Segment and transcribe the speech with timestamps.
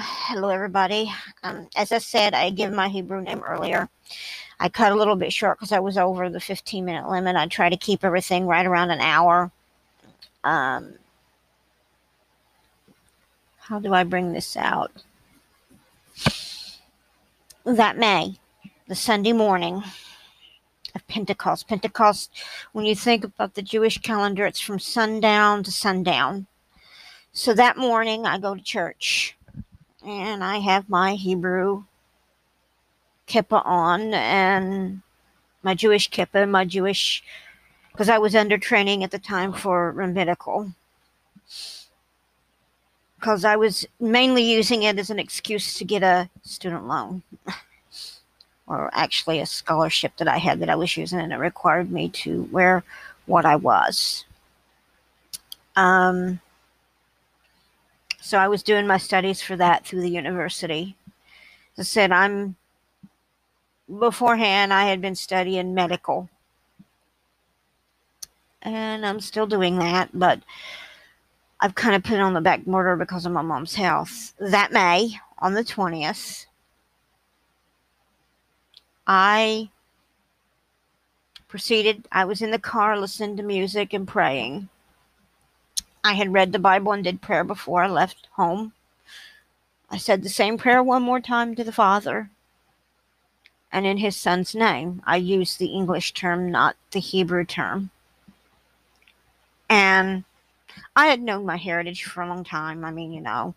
[0.00, 1.12] hello everybody.
[1.42, 3.88] Um, as I said, I gave my Hebrew name earlier.
[4.60, 7.36] I cut a little bit short because I was over the 15 minute limit.
[7.36, 9.50] I try to keep everything right around an hour.
[10.44, 10.94] Um,
[13.58, 14.92] how do I bring this out?
[17.64, 18.36] That May,
[18.86, 19.82] the Sunday morning
[20.94, 21.68] of Pentecost.
[21.68, 22.30] Pentecost,
[22.72, 26.46] when you think about the Jewish calendar, it's from sundown to sundown.
[27.32, 29.37] So that morning, I go to church
[30.04, 31.84] and I have my Hebrew
[33.26, 35.02] kippah on and
[35.62, 37.22] my Jewish kippah, my Jewish,
[37.92, 40.72] because I was under training at the time for rabbinical.
[43.18, 47.22] Because I was mainly using it as an excuse to get a student loan,
[48.68, 52.08] or actually a scholarship that I had that I was using, and it required me
[52.10, 52.84] to wear
[53.26, 54.24] what I was.
[55.74, 56.40] Um,
[58.28, 60.94] so I was doing my studies for that through the university.
[61.78, 62.56] As I said, I'm
[63.98, 66.28] beforehand, I had been studying medical.
[68.60, 70.42] And I'm still doing that, but
[71.58, 74.34] I've kind of put it on the back burner because of my mom's health.
[74.38, 76.44] That May, on the 20th,
[79.06, 79.70] I
[81.48, 82.06] proceeded.
[82.12, 84.68] I was in the car listening to music and praying.
[86.04, 88.72] I had read the Bible and did prayer before I left home.
[89.90, 92.30] I said the same prayer one more time to the Father
[93.72, 95.02] and in his son's name.
[95.06, 97.90] I used the English term, not the Hebrew term.
[99.68, 100.24] And
[100.96, 102.84] I had known my heritage for a long time.
[102.84, 103.54] I mean, you know,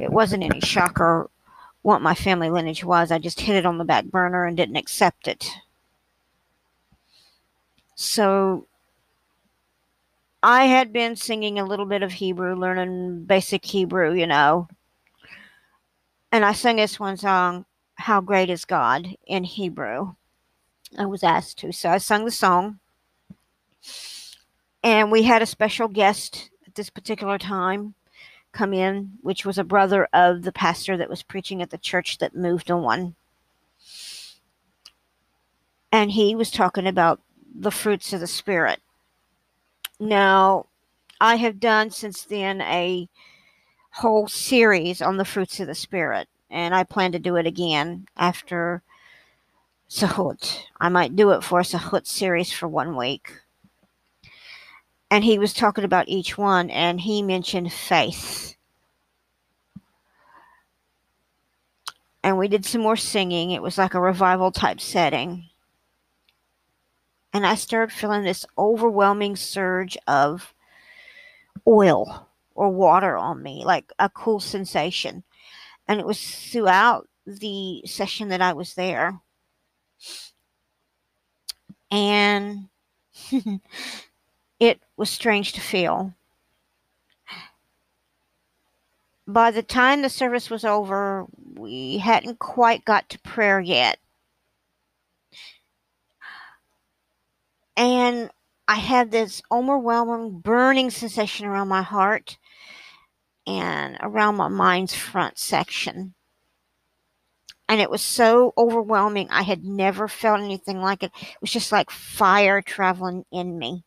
[0.00, 1.30] it wasn't any shocker
[1.82, 3.10] what my family lineage was.
[3.10, 5.48] I just hid it on the back burner and didn't accept it.
[7.94, 8.66] So
[10.42, 14.68] I had been singing a little bit of Hebrew, learning basic Hebrew, you know.
[16.32, 20.14] And I sang this one song, how Great is God in Hebrew.
[20.98, 21.72] I was asked to.
[21.72, 22.78] So I sung the song.
[24.82, 27.94] And we had a special guest at this particular time
[28.52, 32.18] come in, which was a brother of the pastor that was preaching at the church
[32.18, 33.14] that moved on.
[35.92, 37.20] And he was talking about
[37.54, 38.80] the fruits of the Spirit.
[40.00, 40.66] Now,
[41.20, 43.08] I have done since then a
[43.92, 48.06] whole series on the fruits of the Spirit and I plan to do it again
[48.16, 48.82] after
[49.88, 50.64] Sukkot.
[50.80, 53.32] I might do it for a Sukkot series for one week.
[55.10, 58.54] And he was talking about each one, and he mentioned faith.
[62.22, 63.50] And we did some more singing.
[63.50, 65.49] It was like a revival type setting.
[67.32, 70.52] And I started feeling this overwhelming surge of
[71.66, 75.22] oil or water on me, like a cool sensation
[75.90, 79.20] and it was throughout the session that I was there.
[81.90, 82.68] And
[84.60, 86.14] it was strange to feel.
[89.26, 91.26] By the time the service was over,
[91.56, 93.98] we hadn't quite got to prayer yet.
[97.80, 98.30] And
[98.68, 102.36] I had this overwhelming burning sensation around my heart
[103.46, 106.12] and around my mind's front section.
[107.70, 109.30] And it was so overwhelming.
[109.30, 111.10] I had never felt anything like it.
[111.22, 113.82] It was just like fire traveling in me.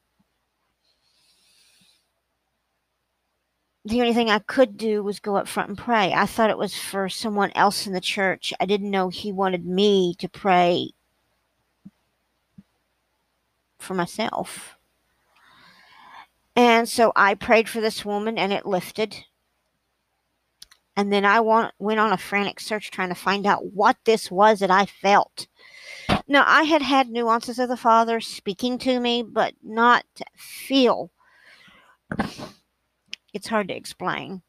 [3.85, 6.13] The only thing I could do was go up front and pray.
[6.13, 8.53] I thought it was for someone else in the church.
[8.59, 10.93] I didn't know he wanted me to pray
[13.83, 14.77] for myself.
[16.55, 19.25] And so I prayed for this woman and it lifted.
[20.95, 24.29] And then I want, went on a frantic search trying to find out what this
[24.29, 25.47] was that I felt.
[26.27, 30.05] Now, I had had nuances of the Father speaking to me, but not
[30.37, 31.11] feel.
[33.33, 34.43] It's hard to explain.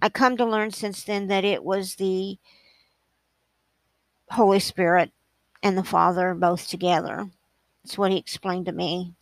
[0.00, 2.38] I come to learn since then that it was the
[4.30, 5.10] Holy Spirit
[5.62, 7.28] and the Father both together.
[7.82, 9.14] That's what he explained to me.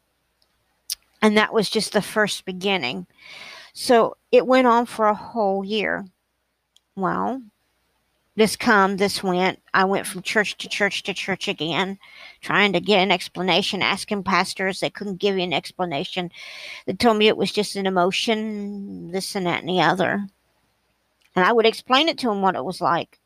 [1.22, 3.06] And that was just the first beginning.
[3.72, 6.06] So it went on for a whole year.
[6.96, 7.42] Well,
[8.36, 9.60] this come, this went.
[9.74, 11.98] I went from church to church to church again,
[12.40, 14.80] trying to get an explanation, asking pastors.
[14.80, 16.30] They couldn't give you an explanation.
[16.86, 20.26] They told me it was just an emotion, this and that and the other.
[21.36, 23.18] And I would explain it to them what it was like.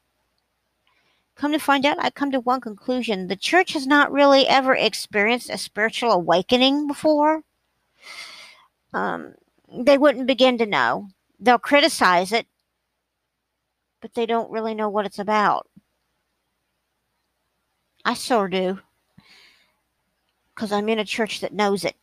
[1.36, 3.26] Come to find out, I come to one conclusion.
[3.26, 7.42] The church has not really ever experienced a spiritual awakening before.
[8.92, 9.34] Um,
[9.68, 11.08] they wouldn't begin to know.
[11.40, 12.46] They'll criticize it,
[14.00, 15.68] but they don't really know what it's about.
[18.04, 18.78] I sure do.
[20.54, 21.96] Because I'm in a church that knows it.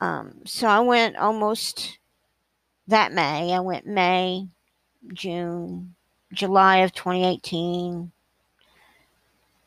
[0.00, 1.98] Um, so I went almost
[2.86, 3.52] that May.
[3.52, 4.48] I went May,
[5.12, 5.94] June,
[6.34, 8.12] July of 2018,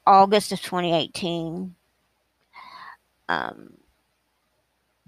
[0.06, 1.76] August of 2018,
[3.30, 3.74] um,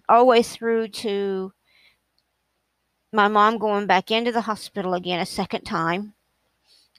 [0.07, 1.53] all the way through to
[3.11, 6.13] my mom going back into the hospital again a second time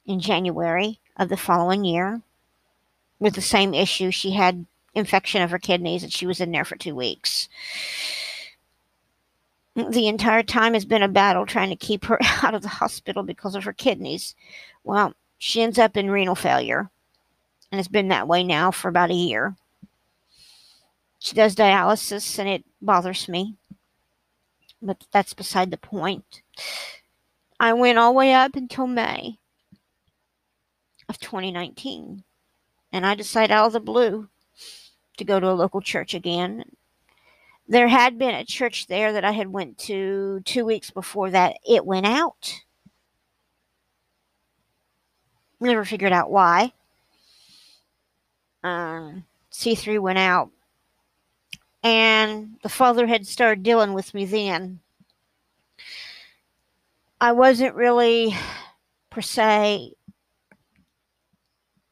[0.06, 2.22] in January of the following year
[3.18, 4.10] with the same issue.
[4.10, 7.48] She had infection of her kidneys and she was in there for two weeks.
[9.76, 13.22] The entire time has been a battle trying to keep her out of the hospital
[13.22, 14.34] because of her kidneys.
[14.84, 16.90] Well, she ends up in renal failure,
[17.70, 19.56] and it's been that way now for about a year.
[21.18, 23.56] She does dialysis, and it bothers me,
[24.82, 26.42] but that's beside the point.
[27.60, 29.38] I went all the way up until May
[31.08, 32.24] of 2019,
[32.92, 34.28] and I decided out of the blue
[35.18, 36.64] to go to a local church again
[37.70, 41.54] there had been a church there that I had went to two weeks before that.
[41.64, 42.52] It went out.
[45.60, 46.72] Never figured out why.
[48.64, 50.50] Um, C3 went out.
[51.84, 54.80] And the father had started dealing with me then.
[57.20, 58.34] I wasn't really,
[59.10, 59.92] per se,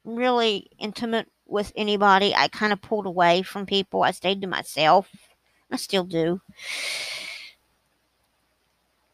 [0.05, 2.35] really intimate with anybody.
[2.35, 4.03] I kind of pulled away from people.
[4.03, 5.28] I stayed to myself.
[5.71, 6.41] I still do.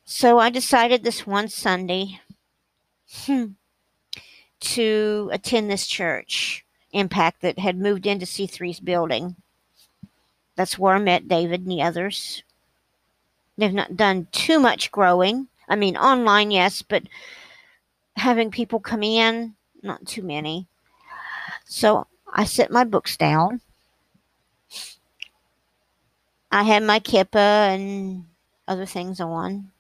[0.05, 2.21] So I decided this one Sunday
[3.25, 3.47] hmm,
[4.61, 9.37] to attend this church, Impact, that had moved into C3's building.
[10.57, 12.45] That's where I met David and the others.
[13.59, 15.49] They've not done too much growing.
[15.69, 17.03] I mean, online, yes, but
[18.17, 20.69] having people come in, not too many.
[21.65, 23.61] So I set my books down
[26.55, 28.27] I had my kippa and
[28.69, 29.73] other things on.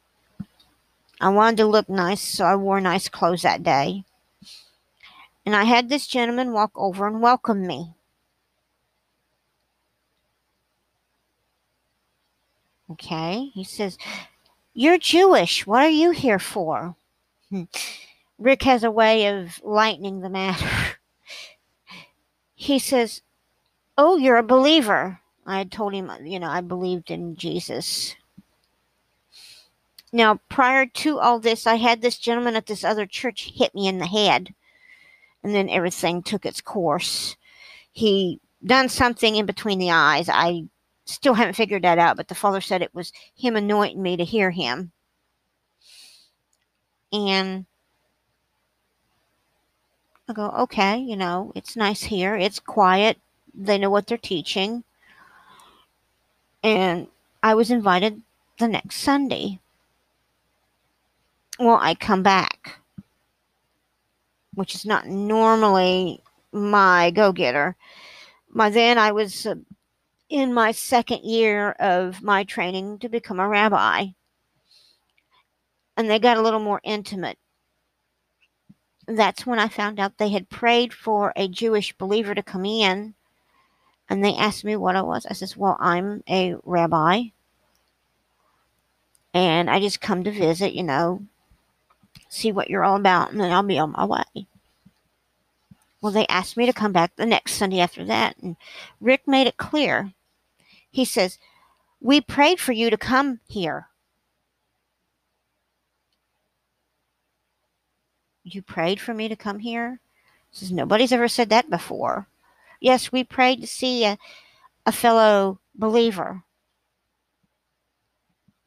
[1.20, 4.02] I wanted to look nice, so I wore nice clothes that day.
[5.46, 7.94] And I had this gentleman walk over and welcome me.
[12.90, 13.96] Okay, he says,
[14.74, 15.68] You're Jewish.
[15.68, 16.96] What are you here for?
[18.40, 20.96] Rick has a way of lightening the matter.
[22.56, 23.22] he says,
[23.96, 25.20] Oh, you're a believer.
[25.46, 28.16] I had told him, you know, I believed in Jesus.
[30.12, 33.86] Now, prior to all this, I had this gentleman at this other church hit me
[33.88, 34.54] in the head,
[35.42, 37.36] and then everything took its course.
[37.92, 40.28] He done something in between the eyes.
[40.28, 40.64] I
[41.04, 44.24] still haven't figured that out, but the father said it was him anointing me to
[44.24, 44.92] hear him.
[47.12, 47.66] And
[50.28, 52.34] I go, okay, you know, it's nice here.
[52.34, 53.18] It's quiet.
[53.52, 54.84] They know what they're teaching
[56.64, 57.08] and
[57.42, 58.22] I was invited
[58.58, 59.60] the next Sunday.
[61.60, 62.78] Well, I come back,
[64.54, 66.22] which is not normally
[66.52, 67.76] my go getter.
[68.52, 69.56] By then, I was uh,
[70.30, 74.06] in my second year of my training to become a rabbi,
[75.96, 77.38] and they got a little more intimate.
[79.06, 83.14] That's when I found out they had prayed for a Jewish believer to come in
[84.08, 85.26] and they asked me what I was.
[85.26, 87.24] I says, Well, I'm a rabbi.
[89.32, 91.22] And I just come to visit, you know,
[92.28, 94.46] see what you're all about, and then I'll be on my way.
[96.00, 98.56] Well, they asked me to come back the next Sunday after that, and
[99.00, 100.12] Rick made it clear.
[100.90, 101.38] He says,
[102.00, 103.88] We prayed for you to come here.
[108.44, 109.98] You prayed for me to come here?
[110.50, 112.28] He says, Nobody's ever said that before.
[112.84, 114.18] Yes, we prayed to see a,
[114.84, 116.42] a fellow believer.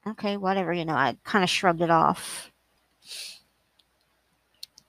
[0.07, 2.51] Okay, whatever, you know, I kind of shrugged it off.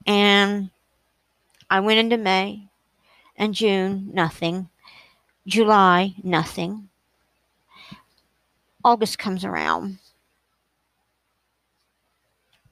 [0.07, 0.71] And
[1.69, 2.71] I went into May
[3.37, 4.71] and June, nothing.
[5.47, 6.89] July, nothing.
[8.83, 9.99] August comes around.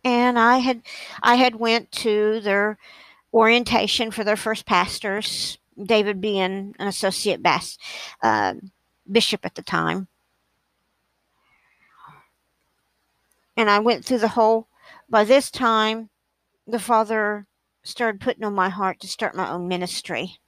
[0.03, 0.81] And I had
[1.23, 2.79] I had went to their
[3.35, 7.79] orientation for their first pastors David being an associate bas-
[8.23, 8.55] uh,
[9.11, 10.09] bishop at the time.
[13.57, 14.69] And I went through the whole,
[15.09, 16.11] by this time,
[16.67, 17.47] the Father
[17.83, 20.39] started putting on my heart to start my own ministry.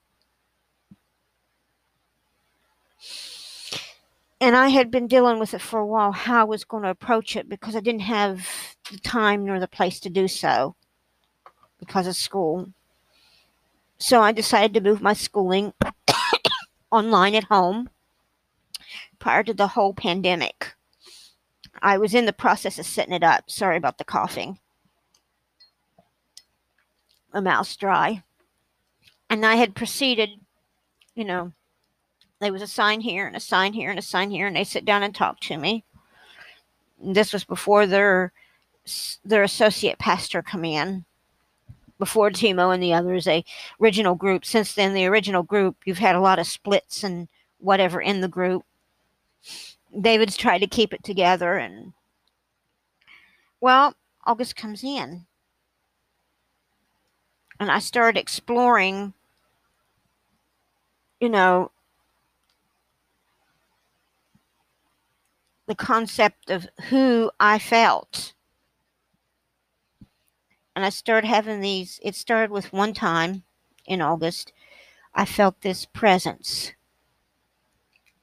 [4.40, 6.90] And I had been dealing with it for a while, how I was going to
[6.90, 8.46] approach it because I didn't have
[8.90, 10.76] the time nor the place to do so
[11.80, 12.72] because of school.
[13.98, 15.72] So I decided to move my schooling
[16.90, 17.90] online at home
[19.18, 20.74] prior to the whole pandemic.
[21.82, 23.50] I was in the process of setting it up.
[23.50, 24.58] Sorry about the coughing.
[27.32, 28.22] A mouth's dry.
[29.28, 30.30] And I had proceeded,
[31.14, 31.52] you know,
[32.40, 34.64] there was a sign here and a sign here and a sign here, and they
[34.64, 35.84] sit down and talk to me.
[37.02, 38.32] This was before their
[39.24, 41.04] their associate pastor come in
[41.98, 43.44] before Timo and the others, a
[43.80, 44.44] original group.
[44.44, 47.28] Since then, the original group, you've had a lot of splits and
[47.58, 48.64] whatever in the group.
[50.00, 51.92] David's tried to keep it together, and
[53.60, 55.26] well, August comes in,
[57.58, 59.14] and I started exploring,
[61.20, 61.70] you know,
[65.66, 68.34] the concept of who I felt
[70.78, 71.98] and I started having these.
[72.04, 73.42] It started with one time
[73.84, 74.52] in August.
[75.12, 76.72] I felt this presence.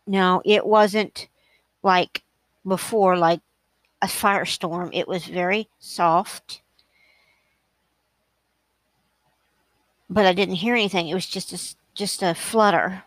[0.08, 1.28] Now, it wasn't
[1.84, 2.24] like
[2.66, 3.42] before, like
[4.02, 4.90] a firestorm.
[4.94, 6.62] It was very soft.
[10.10, 11.10] But I didn't hear anything.
[11.10, 13.04] It was just a, just a flutter.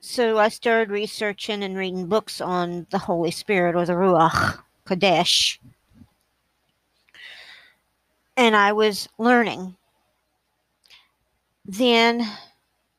[0.00, 5.60] So I started researching and reading books on the Holy Spirit or the Ruach Kodesh
[8.36, 9.76] and I was learning.
[11.64, 12.26] Then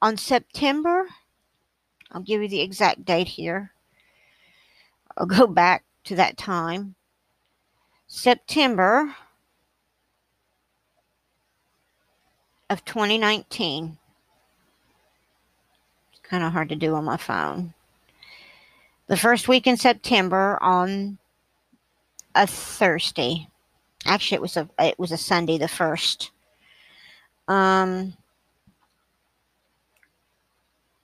[0.01, 1.07] on September,
[2.11, 3.71] I'll give you the exact date here.
[5.17, 6.95] I'll go back to that time.
[8.07, 9.15] September
[12.69, 13.97] of 2019.
[16.11, 17.73] It's kind of hard to do on my phone.
[19.07, 21.17] The first week in September on
[22.33, 23.47] a Thursday.
[24.05, 26.31] Actually, it was a it was a Sunday, the first.
[27.47, 28.13] Um,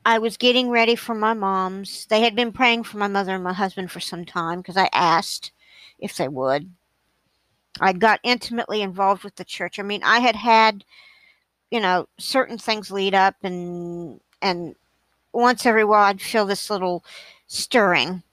[0.05, 2.05] I was getting ready for my mom's.
[2.05, 4.89] They had been praying for my mother and my husband for some time because I
[4.93, 5.51] asked
[5.98, 6.70] if they would.
[7.79, 9.79] I got intimately involved with the church.
[9.79, 10.84] I mean, I had had,
[11.72, 14.75] you know, certain things lead up, and and
[15.34, 17.05] once every while I'd feel this little
[17.48, 18.24] stirring,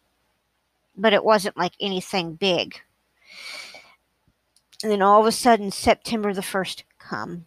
[0.96, 2.82] but it wasn't like anything big.
[4.82, 7.46] And then all of a sudden, September the 1st come.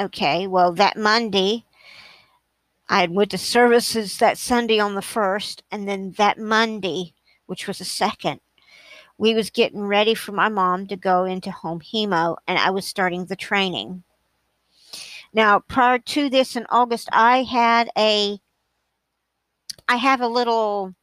[0.00, 1.64] Okay, well, that Monday,
[2.88, 7.14] I went to services that Sunday on the 1st, and then that Monday,
[7.46, 8.40] which was the 2nd,
[9.16, 12.86] we was getting ready for my mom to go into home hemo, and I was
[12.86, 14.02] starting the training.
[15.32, 18.40] Now, prior to this in August, I had a,
[19.88, 20.94] I have a little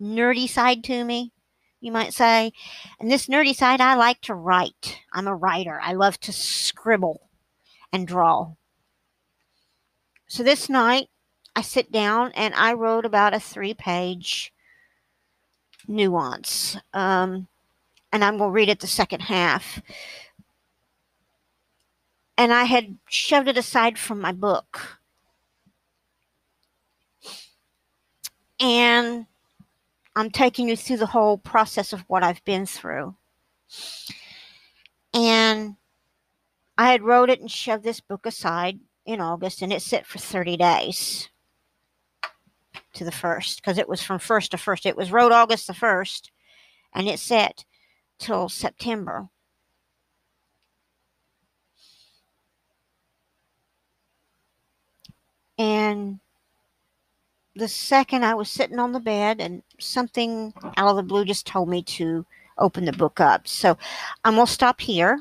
[0.00, 1.32] nerdy side to me
[1.80, 2.52] you might say.
[2.98, 4.98] And this nerdy side, I like to write.
[5.12, 5.80] I'm a writer.
[5.82, 7.28] I love to scribble
[7.92, 8.52] and draw.
[10.26, 11.08] So this night,
[11.56, 14.52] I sit down and I wrote about a three page
[15.86, 16.76] nuance.
[16.92, 17.48] Um,
[18.12, 19.80] and I'm going to read it the second half.
[22.36, 24.98] And I had shoved it aside from my book.
[28.60, 29.26] And
[30.18, 33.14] I'm taking you through the whole process of what I've been through.
[35.14, 35.76] And
[36.76, 40.18] I had wrote it and shoved this book aside in August, and it sat for
[40.18, 41.28] 30 days
[42.94, 44.86] to the first because it was from first to first.
[44.86, 46.32] It was wrote August the first,
[46.92, 47.64] and it sat
[48.18, 49.28] till September.
[55.56, 56.18] And
[57.58, 61.46] the second I was sitting on the bed and something out of the blue just
[61.46, 62.24] told me to
[62.56, 63.48] open the book up.
[63.48, 63.76] So
[64.24, 65.20] I'm going to stop here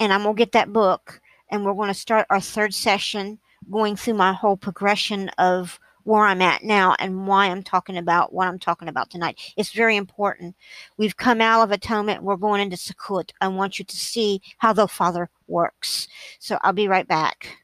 [0.00, 3.38] and I'm going to get that book and we're going to start our third session
[3.70, 8.32] going through my whole progression of where I'm at now and why I'm talking about
[8.32, 9.40] what I'm talking about tonight.
[9.56, 10.54] It's very important.
[10.96, 12.22] We've come out of atonement.
[12.22, 13.30] We're going into Sukkot.
[13.40, 16.06] I want you to see how the Father works.
[16.38, 17.56] So I'll be right back.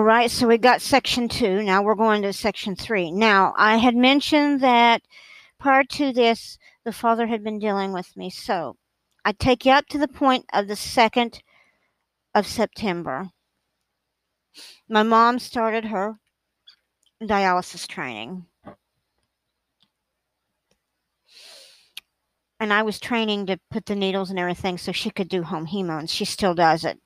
[0.00, 1.62] All right, so we got section two.
[1.62, 3.10] Now we're going to section three.
[3.10, 5.02] Now, I had mentioned that
[5.58, 8.30] prior to this, the father had been dealing with me.
[8.30, 8.78] So
[9.26, 11.42] I take you up to the point of the 2nd
[12.34, 13.28] of September.
[14.88, 16.14] My mom started her
[17.22, 18.46] dialysis training.
[22.58, 25.66] And I was training to put the needles and everything so she could do home
[25.66, 26.98] hemo, and she still does it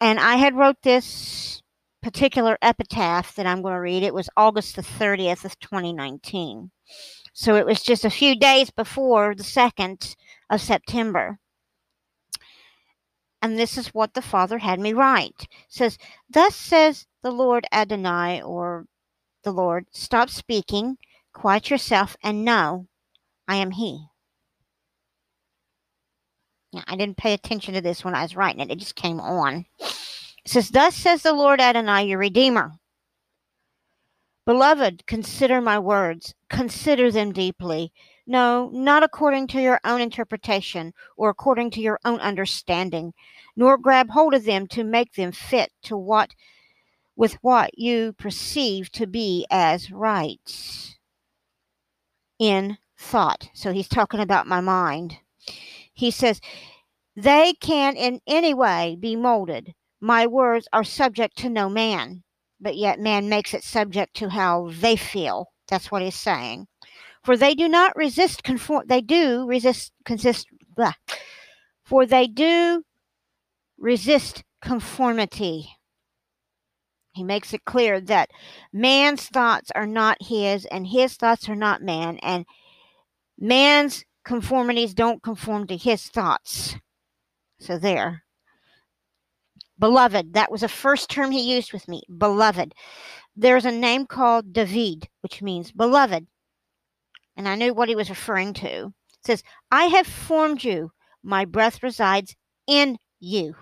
[0.00, 1.62] and I had wrote this
[2.02, 6.70] particular epitaph that I'm going to read, it was August the 30th of 2019.
[7.32, 10.14] So it was just a few days before the 2nd
[10.50, 11.38] of September.
[13.40, 15.42] And this is what the Father had me write.
[15.42, 15.98] It says,
[16.30, 18.86] Thus says the Lord Adonai, or
[19.42, 20.96] the Lord, stop speaking,
[21.32, 22.86] quiet yourself, and know
[23.48, 24.06] I am He.
[26.86, 29.66] I didn't pay attention to this when I was writing it, it just came on.
[29.80, 32.72] It says, Thus says the Lord Adonai, your Redeemer.
[34.46, 37.92] Beloved, consider my words, consider them deeply.
[38.26, 43.14] No, not according to your own interpretation or according to your own understanding,
[43.56, 46.34] nor grab hold of them to make them fit to what
[47.16, 50.96] with what you perceive to be as right
[52.38, 53.48] in thought.
[53.54, 55.18] So he's talking about my mind.
[55.94, 56.40] He says,
[57.16, 59.74] they can in any way be molded.
[60.00, 62.24] My words are subject to no man,
[62.60, 65.52] but yet man makes it subject to how they feel.
[65.68, 66.66] That's what he's saying.
[67.22, 70.46] For they do not resist conform they do resist consist
[70.76, 70.92] blah.
[71.84, 72.84] for they do
[73.78, 75.68] resist conformity.
[77.12, 78.30] He makes it clear that
[78.72, 82.44] man's thoughts are not his and his thoughts are not man and
[83.38, 86.76] man's conformities don't conform to his thoughts.
[87.58, 88.24] So there.
[89.78, 92.02] Beloved, that was the first term he used with me.
[92.16, 92.74] Beloved.
[93.36, 96.26] There's a name called David, which means beloved.
[97.36, 98.86] And I knew what he was referring to.
[98.86, 100.92] It says, I have formed you.
[101.22, 103.56] My breath resides in you.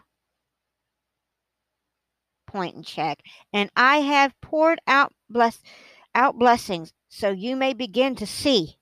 [2.47, 3.21] Point and check.
[3.53, 5.63] And I have poured out bless
[6.15, 8.77] out blessings so you may begin to see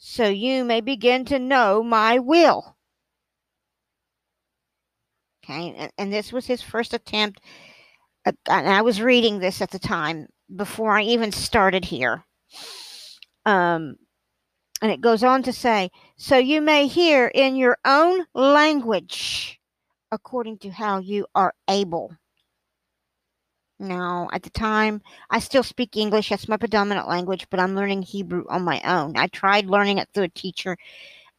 [0.00, 2.74] so you may begin to know my will.
[5.44, 7.40] Okay, and, and this was his first attempt.
[8.24, 12.24] At, and I was reading this at the time before I even started here.
[13.44, 13.96] Um,
[14.80, 19.60] and it goes on to say, so you may hear in your own language
[20.10, 22.16] according to how you are able.
[23.80, 26.28] No, at the time, I still speak English.
[26.28, 29.16] That's my predominant language, but I'm learning Hebrew on my own.
[29.16, 30.76] I tried learning it through a teacher.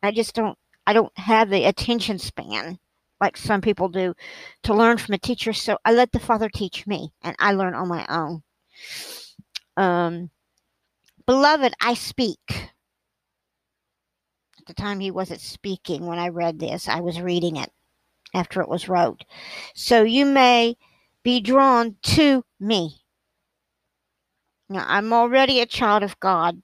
[0.02, 2.80] I just don't, I don't have the attention span
[3.22, 4.16] like some people do
[4.64, 5.54] to learn from a teacher.
[5.54, 8.42] So I let the Father teach me and I learn on my own.
[9.78, 10.32] Um,
[11.28, 12.40] beloved, I speak.
[14.60, 17.70] At the time, he wasn't speaking when I read this, I was reading it
[18.34, 19.26] after it was wrote.
[19.76, 20.76] So you may
[21.24, 23.02] be drawn to me.
[24.70, 26.62] Now, I'm already a child of God,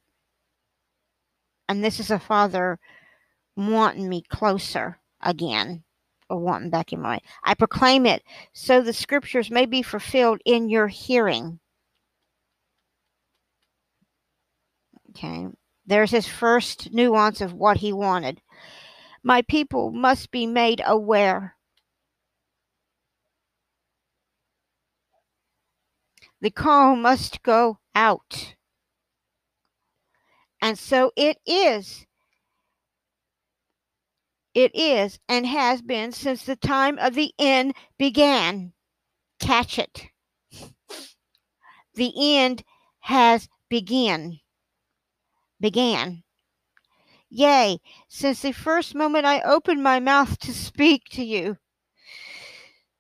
[1.68, 2.80] and this is a father
[3.58, 5.84] wanting me closer again,
[6.30, 7.16] or wanting back in my.
[7.16, 7.24] life.
[7.44, 11.60] I proclaim it so the scriptures may be fulfilled in your hearing.
[15.10, 15.48] Okay,
[15.86, 18.42] there's his first nuance of what he wanted.
[19.24, 21.57] My people must be made aware
[26.42, 28.56] The call must go out.
[30.62, 32.06] And so it is.
[34.54, 38.74] It is and has been since the time of the end began.
[39.40, 40.08] Catch it.
[41.94, 42.64] The end
[43.02, 44.40] has begun.
[45.60, 46.24] Began.
[47.30, 51.58] Yea, since the first moment I opened my mouth to speak to you,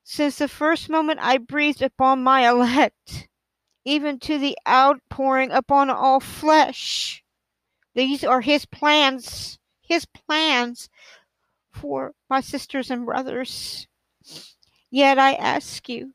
[0.03, 3.26] since the first moment I breathed upon my elect,
[3.87, 7.23] even to the outpouring upon all flesh.
[7.95, 10.89] These are his plans, his plans
[11.71, 13.87] for my sisters and brothers.
[14.91, 16.13] Yet I ask you,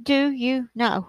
[0.00, 1.08] do you know?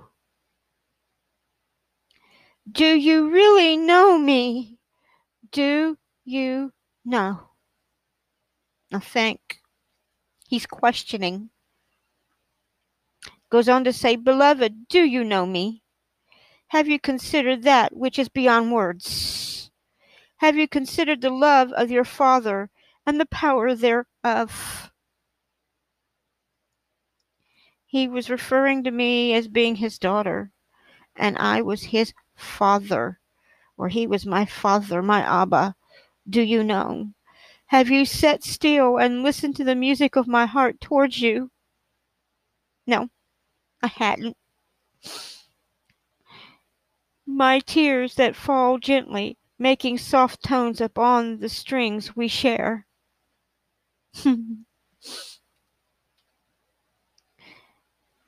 [2.69, 4.79] Do you really know me?
[5.51, 6.73] Do you
[7.05, 7.41] know?
[8.91, 9.59] I think
[10.47, 11.51] he's questioning.
[13.53, 15.83] Goes on to say, Beloved, do you know me?
[16.69, 19.69] Have you considered that which is beyond words?
[20.37, 22.71] Have you considered the love of your Father
[23.05, 24.91] and the power thereof?
[27.85, 30.51] He was referring to me as being his daughter,
[31.15, 33.19] and I was his father,
[33.77, 35.75] or he was my father, my Abba.
[36.27, 37.11] Do you know?
[37.67, 41.51] Have you sat still and listened to the music of my heart towards you?
[42.87, 43.09] No.
[43.83, 44.37] I hadn't.
[47.27, 52.87] My tears that fall gently, making soft tones upon the strings we share.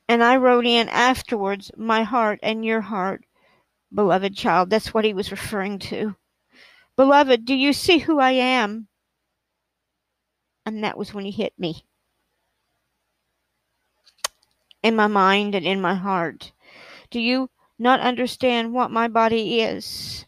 [0.07, 3.25] And I wrote in afterwards, my heart and your heart,
[3.93, 4.69] beloved child.
[4.69, 6.15] That's what he was referring to.
[6.95, 8.87] Beloved, do you see who I am?
[10.65, 11.85] And that was when he hit me.
[14.85, 16.51] In my mind and in my heart.
[17.09, 20.27] Do you not understand what my body is?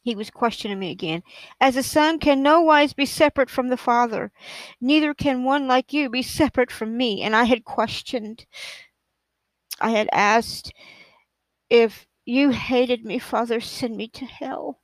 [0.00, 1.22] He was questioning me again.
[1.60, 4.32] As the Son can no wise be separate from the Father,
[4.80, 7.20] neither can one like you be separate from me.
[7.20, 8.46] And I had questioned,
[9.78, 10.72] I had asked,
[11.68, 14.80] if you hated me, Father, send me to hell.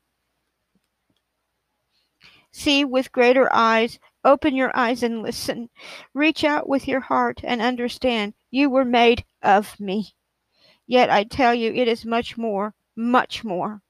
[2.53, 5.70] See with greater eyes, open your eyes and listen.
[6.14, 10.14] Reach out with your heart and understand you were made of me.
[10.87, 13.83] Yet I tell you, it is much more, much more.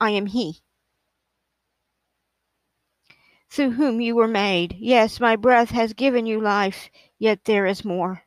[0.00, 0.62] I am He,
[3.50, 4.76] through whom you were made.
[4.78, 8.22] Yes, my breath has given you life, yet there is more.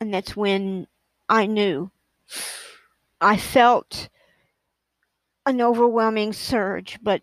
[0.00, 0.86] And that's when
[1.28, 1.90] I knew.
[3.20, 4.08] I felt
[5.46, 7.22] an overwhelming surge, but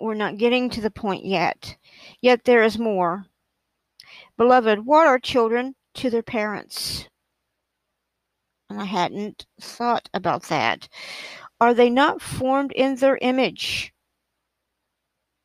[0.00, 1.76] we're not getting to the point yet.
[2.20, 3.26] Yet there is more.
[4.36, 7.08] Beloved, what are children to their parents?
[8.70, 10.88] and I hadn't thought about that.
[11.60, 13.92] Are they not formed in their image?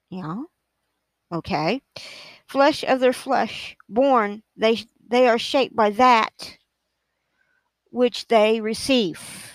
[0.09, 0.43] Yeah.
[1.33, 1.81] Okay.
[2.47, 6.57] Flesh of their flesh, born, they they are shaped by that
[7.89, 9.54] which they receive.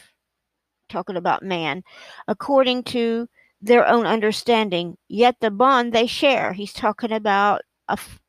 [0.91, 1.83] Talking about man,
[2.27, 3.29] according to
[3.63, 6.53] their own understanding, yet the bond they share.
[6.53, 8.21] He's talking about a f-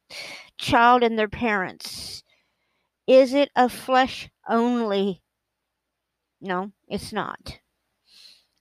[0.58, 2.24] child and their parents.
[3.08, 5.21] Is it of flesh only?
[6.39, 7.60] No, it's not.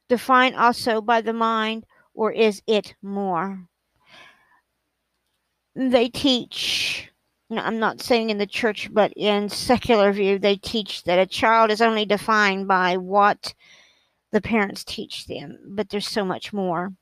[0.09, 1.85] Defined also by the mind,
[2.15, 3.69] or is it more?
[5.77, 7.11] They teach,
[7.51, 11.71] I'm not saying in the church, but in secular view, they teach that a child
[11.71, 13.55] is only defined by what
[14.33, 16.93] the parents teach them, but there's so much more.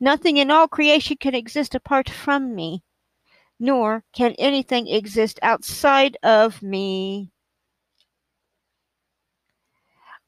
[0.00, 2.82] Nothing in all creation can exist apart from me,
[3.60, 7.30] nor can anything exist outside of me.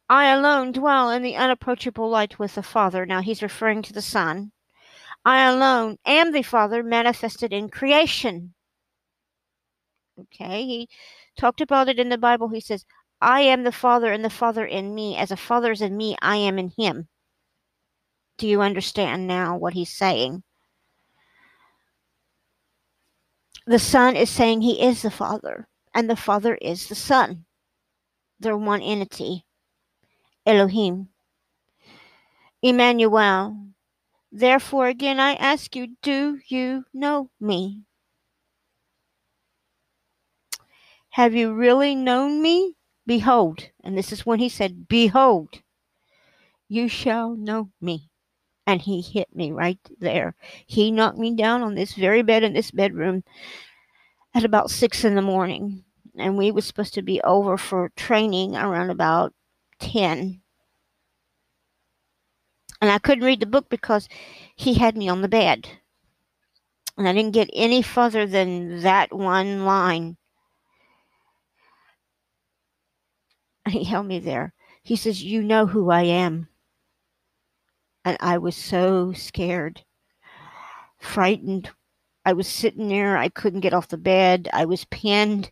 [0.09, 3.05] I alone dwell in the unapproachable light with the Father.
[3.07, 4.53] Now he's referring to the Son.
[5.25, 8.55] I alone am the Father manifested in creation.
[10.19, 10.89] Okay, he
[11.37, 12.49] talked about it in the Bible.
[12.49, 12.85] He says,
[13.21, 15.17] I am the Father and the Father in me.
[15.17, 17.09] As a Father is in me, I am in him.
[18.39, 20.43] Do you understand now what he's saying?
[23.67, 27.47] The Son is saying he is the Father, and the Father is the Son.
[28.39, 29.45] They're one entity.
[30.45, 31.09] Elohim.
[32.63, 33.57] Emmanuel.
[34.31, 37.83] Therefore, again, I ask you, do you know me?
[41.11, 42.76] Have you really known me?
[43.07, 45.63] Behold, and this is when he said, Behold,
[46.69, 48.11] you shall know me.
[48.67, 50.35] And he hit me right there.
[50.67, 53.23] He knocked me down on this very bed in this bedroom
[54.35, 55.85] at about six in the morning.
[56.19, 59.33] And we were supposed to be over for training around about
[59.79, 60.41] 10.
[62.81, 64.09] And I couldn't read the book because
[64.57, 65.69] he had me on the bed.
[66.99, 70.17] And I didn't get any further than that one line.
[73.67, 74.55] And he held me there.
[74.83, 76.49] He says, You know who I am.
[78.05, 79.85] And I was so scared,
[81.01, 81.71] frightened.
[82.25, 83.17] I was sitting there.
[83.17, 84.49] I couldn't get off the bed.
[84.53, 85.51] I was pinned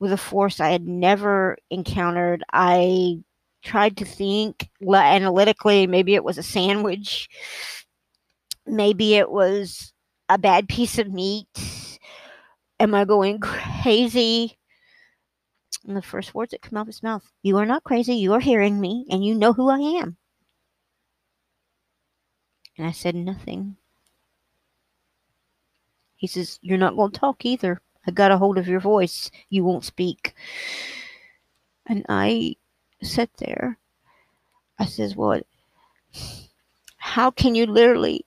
[0.00, 2.44] with a force I had never encountered.
[2.52, 3.20] I
[3.62, 5.86] tried to think analytically.
[5.86, 7.28] Maybe it was a sandwich.
[8.66, 9.92] Maybe it was
[10.28, 11.48] a bad piece of meat.
[12.80, 13.40] Am I going
[13.82, 14.58] crazy?
[15.86, 18.14] And the first words that come out of his mouth You are not crazy.
[18.14, 20.16] You are hearing me, and you know who I am.
[22.76, 23.76] And I said nothing.
[26.16, 27.80] He says, You're not going to talk either.
[28.06, 29.30] I got a hold of your voice.
[29.50, 30.34] You won't speak.
[31.86, 32.56] And I
[33.02, 33.78] sat there.
[34.78, 35.40] I says, Well,
[36.96, 38.24] how can you literally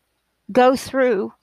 [0.52, 1.34] go through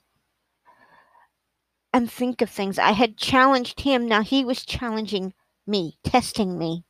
[1.93, 2.79] and think of things?
[2.79, 4.07] I had challenged him.
[4.07, 5.33] Now he was challenging
[5.67, 6.83] me, testing me.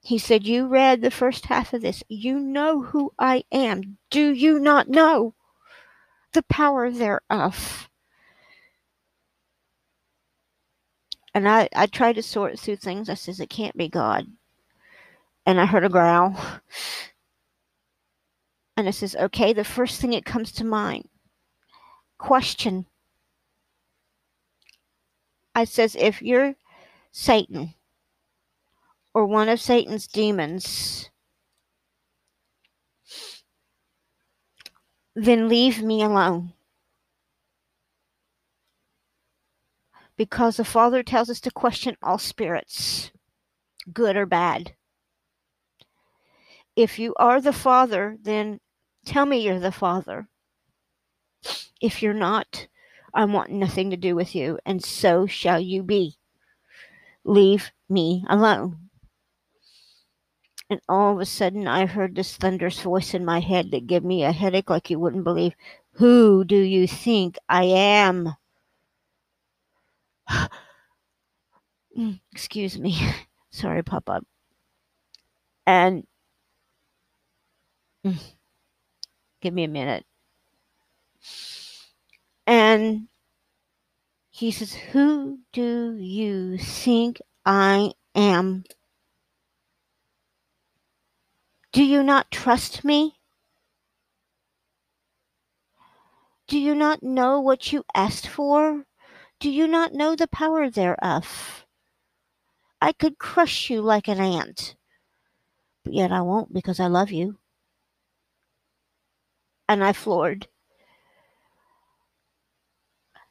[0.00, 2.02] He said, You read the first half of this.
[2.08, 3.98] You know who I am.
[4.10, 5.34] Do you not know
[6.32, 7.88] the power thereof?
[11.34, 13.08] And I, I tried to sort through things.
[13.08, 14.26] I says, It can't be God.
[15.46, 16.36] And I heard a growl.
[18.76, 21.08] And I says, Okay, the first thing that comes to mind
[22.18, 22.86] question.
[25.58, 26.54] I says, if you're
[27.10, 27.74] Satan
[29.12, 31.10] or one of Satan's demons,
[35.16, 36.52] then leave me alone.
[40.16, 43.10] Because the Father tells us to question all spirits,
[43.92, 44.76] good or bad.
[46.76, 48.60] If you are the Father, then
[49.04, 50.28] tell me you're the Father.
[51.80, 52.68] If you're not,
[53.18, 56.18] I want nothing to do with you, and so shall you be.
[57.24, 58.90] Leave me alone.
[60.70, 64.04] And all of a sudden, I heard this thunderous voice in my head that gave
[64.04, 65.54] me a headache like you wouldn't believe.
[65.94, 68.36] Who do you think I am?
[72.32, 72.96] Excuse me.
[73.50, 74.20] Sorry, Papa.
[75.66, 76.06] And
[78.06, 78.16] mm,
[79.40, 80.04] give me a minute.
[82.48, 83.08] And
[84.30, 88.64] he says, Who do you think I am?
[91.72, 93.18] Do you not trust me?
[96.46, 98.86] Do you not know what you asked for?
[99.40, 101.66] Do you not know the power thereof?
[102.80, 104.74] I could crush you like an ant,
[105.84, 107.36] but yet I won't because I love you.
[109.68, 110.48] And I floored.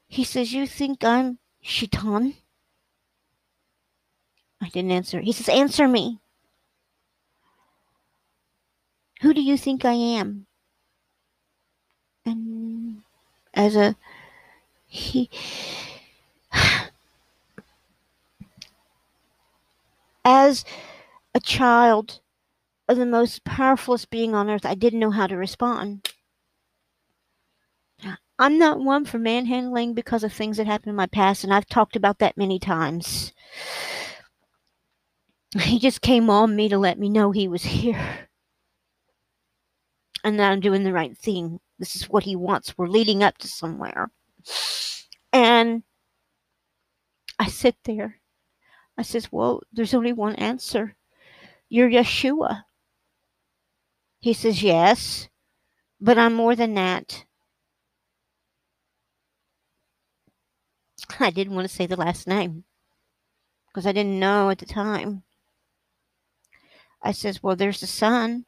[0.08, 2.36] He says, You think I'm Shaitan?
[4.62, 5.20] I didn't answer.
[5.20, 6.20] He says, Answer me.
[9.22, 10.46] Who do you think I am?
[12.26, 13.02] And
[13.54, 13.96] as a
[14.86, 15.30] he
[20.24, 20.64] as
[21.34, 22.20] a child
[22.88, 26.14] of the most powerfulest being on earth, I didn't know how to respond.
[28.40, 31.68] I'm not one for manhandling because of things that happened in my past, and I've
[31.68, 33.34] talked about that many times.
[35.60, 38.28] He just came on me to let me know he was here
[40.24, 41.60] and that I'm doing the right thing.
[41.80, 42.78] This is what he wants.
[42.78, 44.12] We're leading up to somewhere.
[45.32, 45.84] And
[47.40, 48.20] I sit there.
[48.98, 50.96] I says, Well, there's only one answer.
[51.70, 52.64] You're Yeshua.
[54.20, 55.30] He says, Yes,
[56.02, 57.26] but I'm more than that.
[61.20, 62.64] I didn't want to say the last name
[63.68, 65.24] because I didn't know at the time.
[67.02, 68.46] I says, Well, there's the Son,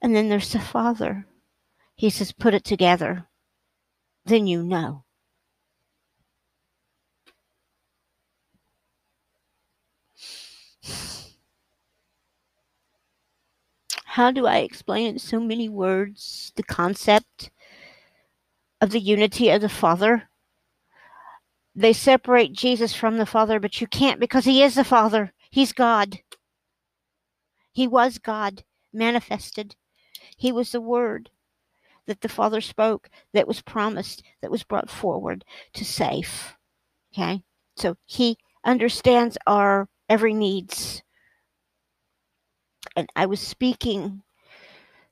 [0.00, 1.26] and then there's the Father.
[1.94, 3.26] He says, Put it together.
[4.24, 5.04] Then you know.
[14.04, 17.50] How do I explain in so many words the concept
[18.80, 20.29] of the unity of the Father?
[21.74, 25.32] They separate Jesus from the Father, but you can't because he is the Father.
[25.50, 26.20] He's God.
[27.72, 29.76] He was God manifested.
[30.36, 31.30] He was the Word
[32.06, 36.56] that the Father spoke, that was promised, that was brought forward to save.
[37.12, 37.42] Okay?
[37.76, 41.02] So he understands our every needs.
[42.96, 44.22] And I was speaking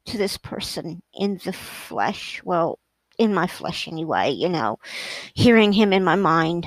[0.06, 2.42] to this person in the flesh.
[2.44, 2.78] Well,
[3.18, 4.78] in my flesh anyway, you know,
[5.34, 6.66] hearing him in my mind.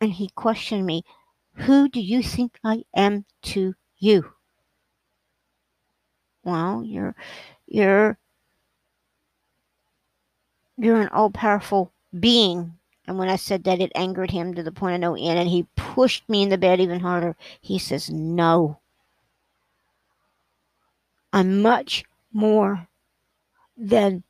[0.00, 1.02] And he questioned me,
[1.54, 4.32] Who do you think I am to you?
[6.44, 7.14] Well, you're
[7.66, 8.18] you're
[10.76, 12.74] you're an all powerful being.
[13.06, 15.48] And when I said that, it angered him to the point of no end, and
[15.48, 17.36] he pushed me in the bed even harder.
[17.60, 18.78] He says, No.
[21.32, 22.88] I'm much more
[23.76, 24.22] than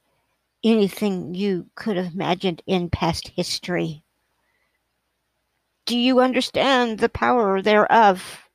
[0.64, 4.02] anything you could have imagined in past history.
[5.86, 8.48] Do you understand the power thereof?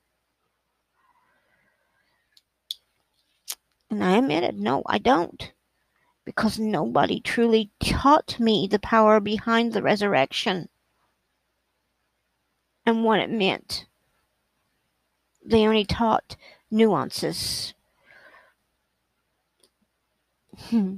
[3.90, 5.52] And I admitted, no, I don't.
[6.26, 10.70] Because nobody truly taught me the power behind the resurrection
[12.86, 13.86] and what it meant.
[15.46, 16.38] They only taught
[16.72, 17.74] nuances.
[20.70, 20.98] Hmm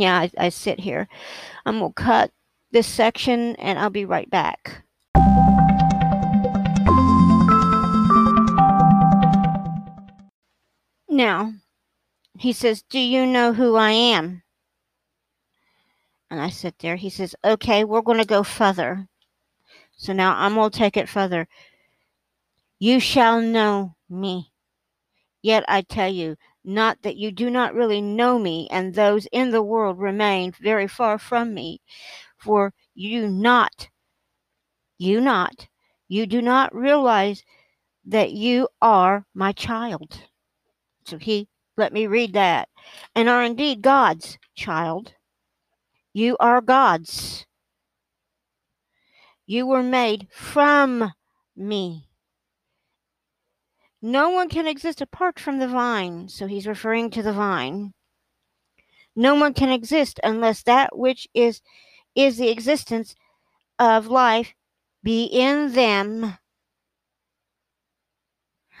[0.00, 1.08] yeah, I, I sit here.
[1.66, 2.30] I'm going to cut
[2.70, 4.84] this section and I'll be right back.
[11.08, 11.52] Now,
[12.38, 14.42] he says, Do you know who I am?
[16.30, 16.96] And I sit there.
[16.96, 19.08] He says, Okay, we're going to go further.
[19.96, 21.48] So now I'm going to take it further.
[22.78, 24.52] You shall know me.
[25.42, 26.36] Yet I tell you,
[26.68, 30.86] Not that you do not really know me, and those in the world remain very
[30.86, 31.80] far from me.
[32.36, 33.88] For you not,
[34.98, 35.66] you not,
[36.08, 37.42] you do not realize
[38.04, 40.24] that you are my child.
[41.06, 42.68] So he let me read that.
[43.14, 45.14] And are indeed God's child.
[46.12, 47.46] You are God's.
[49.46, 51.14] You were made from
[51.56, 52.07] me.
[54.00, 56.28] No one can exist apart from the vine.
[56.28, 57.92] So he's referring to the vine.
[59.16, 61.60] No one can exist unless that which is
[62.14, 63.16] is the existence
[63.78, 64.54] of life
[65.02, 66.38] be in them.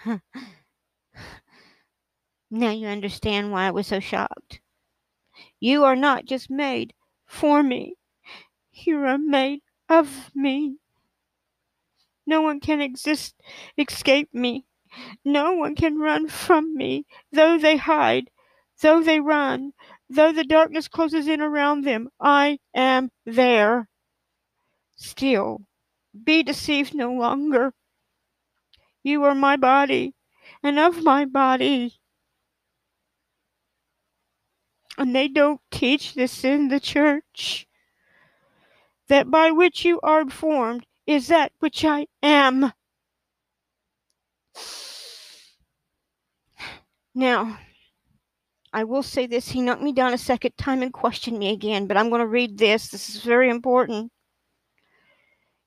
[2.50, 4.60] now you understand why I was so shocked.
[5.58, 6.94] You are not just made
[7.26, 7.94] for me,
[8.72, 10.76] you are made of me.
[12.26, 13.34] No one can exist,
[13.76, 14.67] escape me.
[15.24, 18.30] No one can run from me, though they hide,
[18.80, 19.72] though they run,
[20.08, 22.08] though the darkness closes in around them.
[22.20, 23.88] I am there.
[24.96, 25.62] Still,
[26.24, 27.74] be deceived no longer.
[29.02, 30.14] You are my body,
[30.62, 32.00] and of my body.
[34.96, 37.66] And they don't teach this in the church
[39.08, 42.72] that by which you are formed is that which I am.
[47.14, 47.58] Now,
[48.72, 49.48] I will say this.
[49.48, 52.26] He knocked me down a second time and questioned me again, but I'm going to
[52.26, 52.88] read this.
[52.88, 54.12] This is very important.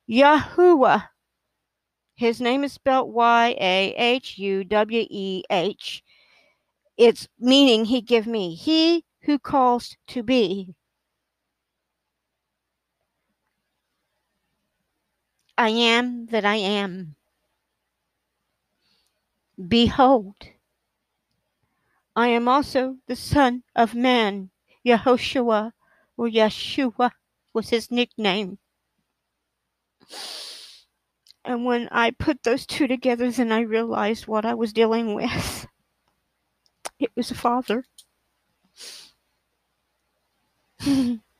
[0.08, 1.08] Yahuwah.
[2.14, 6.02] His name is spelled Y A H U W E H.
[6.96, 8.54] It's meaning he give me.
[8.54, 10.74] He who calls to be.
[15.58, 17.16] I am that I am.
[19.68, 20.36] Behold,
[22.16, 24.50] I am also the Son of Man.
[24.84, 25.72] Yehoshua
[26.16, 27.12] or Yeshua
[27.52, 28.58] was his nickname.
[31.44, 35.66] And when I put those two together, then I realized what I was dealing with.
[36.98, 37.84] It was a father.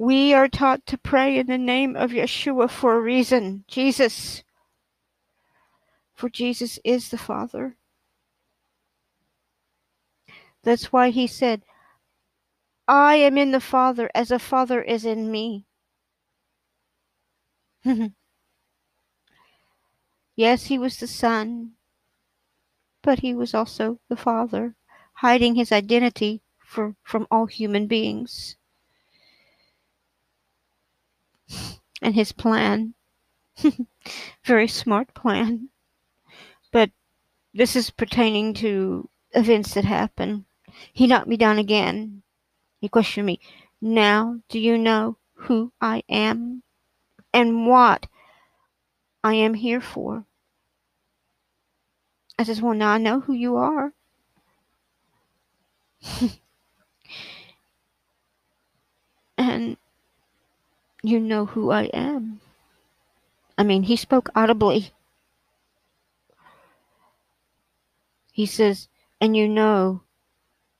[0.00, 4.42] We are taught to pray in the name of Yeshua for a reason Jesus.
[6.14, 7.76] For Jesus is the Father.
[10.62, 11.64] That's why he said,
[12.88, 15.66] I am in the Father as a Father is in me.
[20.34, 21.72] yes, he was the Son,
[23.02, 24.76] but he was also the Father,
[25.16, 28.56] hiding his identity for, from all human beings.
[32.02, 32.94] And his plan.
[34.44, 35.68] Very smart plan.
[36.72, 36.90] But
[37.52, 40.44] this is pertaining to events that happened.
[40.92, 42.22] He knocked me down again.
[42.80, 43.40] He questioned me.
[43.80, 46.62] Now, do you know who I am
[47.32, 48.06] and what
[49.22, 50.24] I am here for?
[52.38, 53.92] I says, Well, now I know who you are.
[59.36, 59.76] and
[61.02, 62.40] you know who I am.
[63.56, 64.92] I mean, he spoke audibly.
[68.32, 68.88] He says,
[69.20, 70.02] and you know,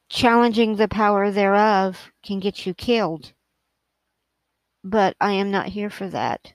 [0.08, 3.32] challenging the power thereof can get you killed.
[4.82, 6.54] But I am not here for that.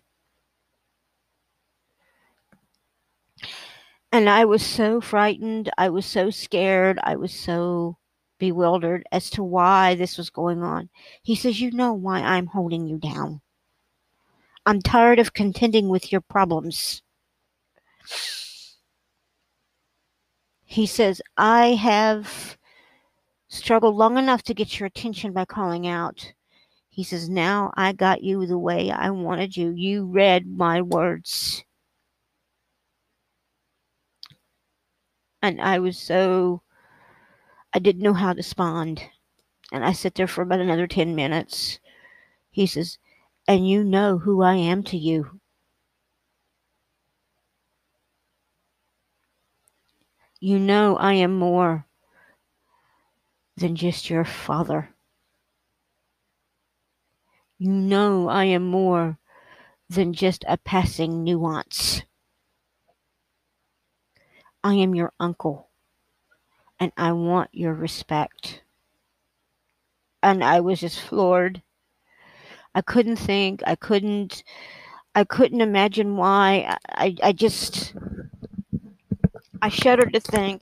[4.12, 5.70] And I was so frightened.
[5.78, 7.00] I was so scared.
[7.04, 7.98] I was so
[8.40, 10.90] bewildered as to why this was going on.
[11.22, 13.42] He says, You know why I'm holding you down.
[14.66, 17.02] I'm tired of contending with your problems.
[20.64, 22.58] He says, I have
[23.48, 26.34] struggled long enough to get your attention by calling out.
[26.90, 29.72] He says, Now I got you the way I wanted you.
[29.72, 31.64] You read my words.
[35.42, 36.64] And I was so,
[37.74, 39.04] I didn't know how to respond.
[39.72, 41.80] And I sat there for about another 10 minutes.
[42.50, 42.98] He says,
[43.48, 45.40] and you know who I am to you.
[50.40, 51.88] You know I am more
[53.58, 54.96] than just your father.
[57.58, 59.18] You know I am more
[59.90, 62.04] than just a passing nuance.
[64.64, 65.70] I am your uncle,
[66.80, 68.64] and I want your respect.
[70.24, 71.62] And I was just floored
[72.76, 73.64] I couldn't think.
[73.66, 74.44] I couldn't.
[75.16, 76.78] I couldn't imagine why.
[76.90, 77.96] I, I just.
[79.62, 80.62] I shudder to think.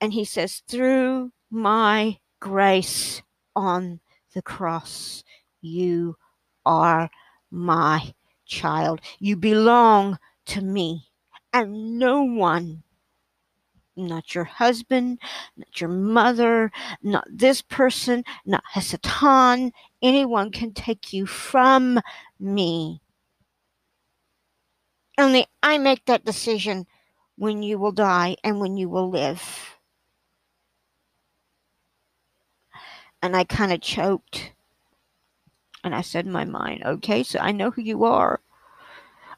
[0.00, 3.22] And he says, Through my grace
[3.54, 4.00] on
[4.34, 5.22] the cross,
[5.60, 6.16] you
[6.64, 7.10] are
[7.50, 8.14] my
[8.46, 9.00] child.
[9.18, 11.08] You belong to me.
[11.52, 12.82] And no one,
[13.96, 15.18] not your husband,
[15.56, 16.70] not your mother,
[17.02, 19.72] not this person, not Hasatan,
[20.02, 22.00] anyone can take you from
[22.40, 23.00] me.
[25.18, 26.86] Only I make that decision
[27.36, 29.76] when you will die and when you will live.
[33.22, 34.52] And I kind of choked.
[35.84, 38.40] And I said in my mind, okay, so I know who you are.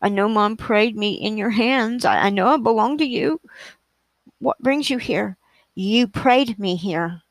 [0.03, 2.05] I know mom prayed me in your hands.
[2.05, 3.41] I, I know I belong to you.
[4.45, 5.39] What brings you here?
[5.75, 7.23] You prayed me here.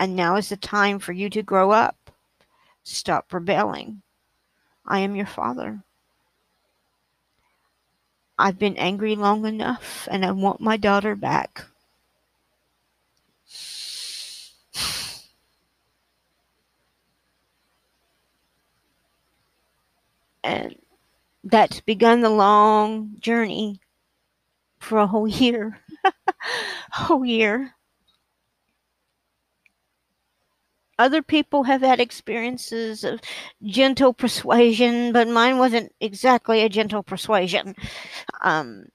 [0.00, 2.10] And now is the time for you to grow up.
[2.82, 4.00] Stop rebelling.
[4.86, 5.84] I am your father.
[8.38, 11.66] I've been angry long enough and I want my daughter back.
[20.42, 20.76] And
[21.44, 23.81] that's begun the long journey
[24.82, 25.80] for a whole year.
[26.92, 27.74] whole year.
[30.98, 33.20] Other people have had experiences of
[33.62, 37.74] gentle persuasion, but mine wasn't exactly a gentle persuasion.
[38.42, 38.86] Um,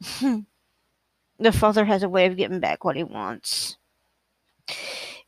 [1.38, 3.76] the father has a way of getting back what he wants.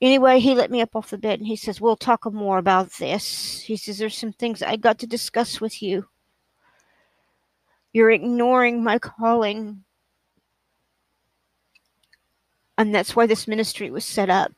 [0.00, 2.92] Anyway, he let me up off the bed and he says, We'll talk more about
[2.92, 3.60] this.
[3.60, 6.08] He says, There's some things I got to discuss with you.
[7.92, 9.84] You're ignoring my calling.
[12.78, 14.52] And that's why this ministry was set up.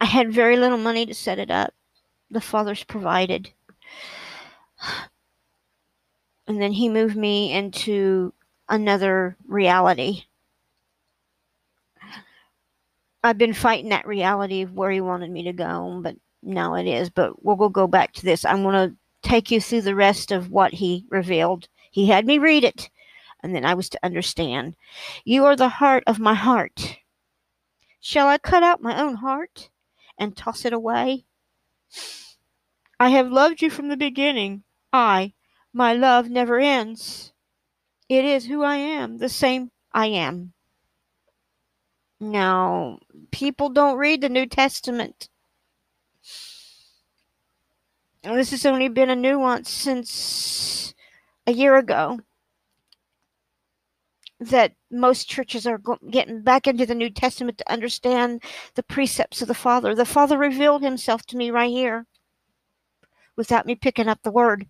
[0.00, 1.74] I had very little money to set it up.
[2.30, 3.50] The Father's provided.
[6.46, 8.32] And then He moved me into
[8.68, 10.24] another reality.
[13.22, 16.86] I've been fighting that reality of where He wanted me to go, but now it
[16.86, 17.08] is.
[17.08, 18.44] But we'll go back to this.
[18.44, 21.68] I'm going to take you through the rest of what He revealed.
[21.90, 22.90] He had me read it,
[23.42, 24.76] and then I was to understand.
[25.24, 26.98] You are the heart of my heart.
[28.00, 29.70] Shall I cut out my own heart?
[30.18, 31.24] and toss it away?
[32.98, 34.62] I have loved you from the beginning.
[34.92, 35.34] I,
[35.72, 37.32] my love never ends.
[38.08, 40.52] It is who I am, the same I am.
[42.20, 43.00] Now,
[43.30, 45.28] people don't read the New Testament.
[48.24, 50.94] This has only been a nuance since
[51.46, 52.20] a year ago
[54.40, 58.42] that most churches are getting back into the New Testament to understand
[58.76, 59.94] the precepts of the Father.
[59.94, 62.06] The Father revealed himself to me right here
[63.36, 64.68] without me picking up the word.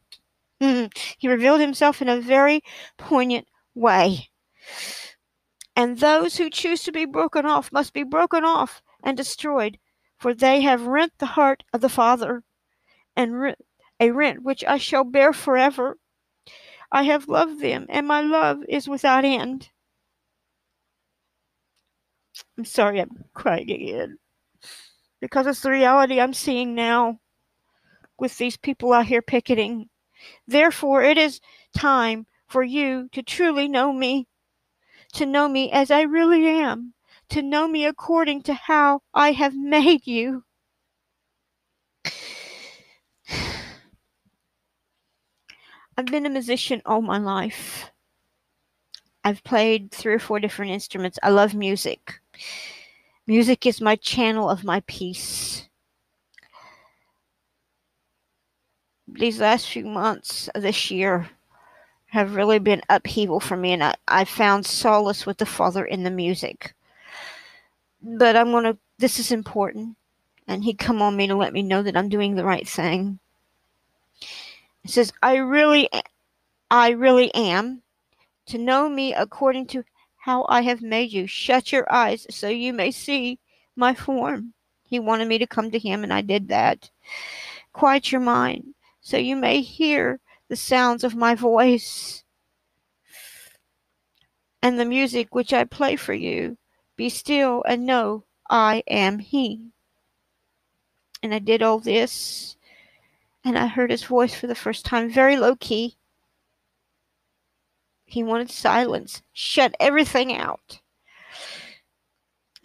[0.61, 0.87] Mm-hmm.
[1.19, 2.63] he revealed himself in a very
[2.97, 4.31] poignant way.
[5.77, 9.79] And those who choose to be broken off must be broken off and destroyed,
[10.17, 12.43] for they have rent the heart of the Father,
[13.17, 13.55] and
[14.01, 15.99] a rent which I shall bear forever.
[16.91, 19.71] I have loved them, and my love is without end.
[22.59, 24.19] I'm sorry I'm crying again.
[25.21, 27.21] Because it's the reality I'm seeing now
[28.19, 29.89] with these people out here picketing.
[30.47, 31.41] Therefore, it is
[31.77, 34.29] time for you to truly know me,
[35.15, 36.95] to know me as I really am,
[37.31, 40.45] to know me according to how I have made you.
[45.97, 47.91] I've been a musician all my life.
[49.23, 51.19] I've played three or four different instruments.
[51.23, 52.21] I love music.
[53.27, 55.69] Music is my channel of my peace.
[59.07, 61.31] These last few months of this year
[62.07, 66.03] have really been upheaval for me, and I, I found solace with the Father in
[66.03, 66.75] the music.
[68.03, 69.97] But I'm going to, this is important,
[70.49, 73.21] and He come on me to let me know that I'm doing the right thing.
[74.87, 75.89] Says, I really,
[76.71, 77.83] I really am
[78.47, 79.85] to know me according to
[80.17, 81.27] how I have made you.
[81.27, 83.39] Shut your eyes so you may see
[83.77, 84.53] my form.
[84.83, 86.91] He wanted me to come to him, and I did that.
[87.73, 92.25] Quiet your mind so you may hear the sounds of my voice
[94.63, 96.57] and the music which I play for you.
[96.97, 99.73] Be still and know I am He.
[101.23, 102.57] And I did all this
[103.45, 105.97] and I heard his voice for the first time, very low key.
[108.07, 110.81] He wanted silence, shut everything out.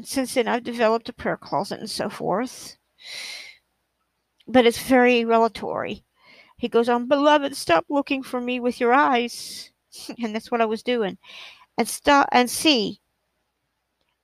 [0.01, 2.77] Since then, I've developed a prayer closet and so forth.
[4.47, 6.05] But it's very relatory.
[6.57, 9.71] he goes on, Beloved, stop looking for me with your eyes.
[10.23, 11.17] and that's what I was doing.
[11.77, 13.01] And stop and see.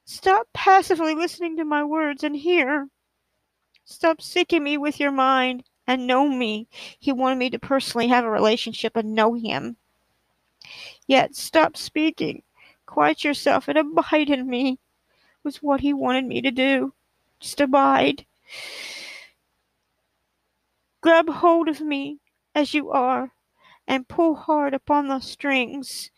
[0.06, 2.88] Stop passively listening to my words and hear.
[3.86, 6.68] Stop seeking me with your mind and know me.
[7.00, 9.78] He wanted me to personally have a relationship and know him.
[11.08, 12.44] Yet stop speaking.
[12.86, 14.80] Quiet yourself and abide in me
[15.44, 16.94] was what he wanted me to do.
[17.40, 18.26] Just abide.
[21.02, 22.20] Grab hold of me
[22.56, 23.32] as you are
[23.88, 26.10] and pull hard upon the strings.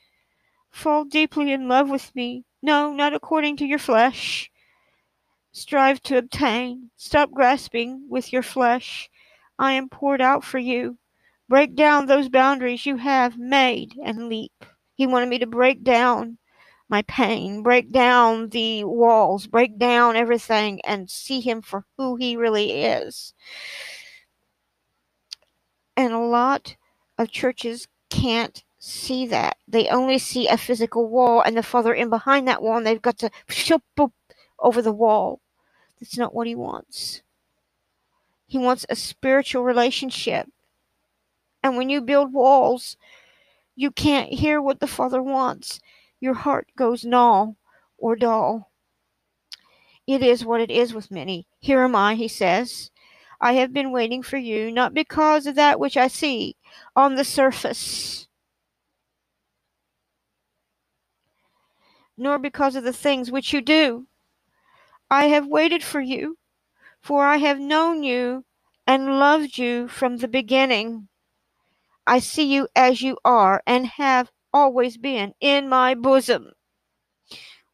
[0.70, 2.45] Fall deeply in love with me.
[2.61, 4.49] No, not according to your flesh.
[5.51, 6.91] Strive to obtain.
[6.95, 9.09] Stop grasping with your flesh.
[9.60, 10.97] I am poured out for you.
[11.49, 14.66] Break down those boundaries you have made and leap.
[14.95, 16.38] He wanted me to break down
[16.89, 22.38] my pain, break down the walls, break down everything, and see him for who he
[22.38, 23.34] really is.
[25.95, 26.76] And a lot
[27.18, 29.58] of churches can't see that.
[29.68, 33.01] They only see a physical wall and the father in behind that wall, and they've
[33.01, 33.32] got to
[34.60, 35.41] over the wall.
[35.99, 37.22] That's not what he wants.
[38.48, 40.48] He wants a spiritual relationship.
[41.62, 42.98] And when you build walls,
[43.76, 45.80] you can't hear what the Father wants.
[46.20, 47.58] Your heart goes null
[47.98, 48.72] or dull.
[50.08, 51.45] It is what it is with many.
[51.60, 52.89] Here am I, he says.
[53.41, 56.56] I have been waiting for you, not because of that which I see
[56.95, 58.28] on the surface,
[62.18, 64.08] nor because of the things which you do.
[65.12, 66.38] I have waited for you,
[67.02, 68.45] for I have known you
[68.86, 71.08] and loved you from the beginning.
[72.06, 76.52] I see you as you are and have always been in my bosom,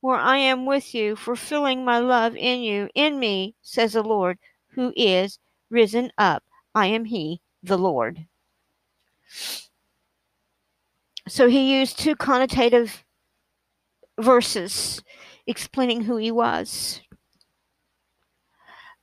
[0.02, 4.40] where I am with you, fulfilling my love in you, in me, says the Lord,
[4.70, 6.44] who is risen up.
[6.74, 8.26] I am He, the Lord.
[11.28, 13.04] So he used two connotative
[14.20, 15.02] verses
[15.48, 17.02] explaining who he was.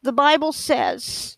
[0.02, 1.36] The Bible says,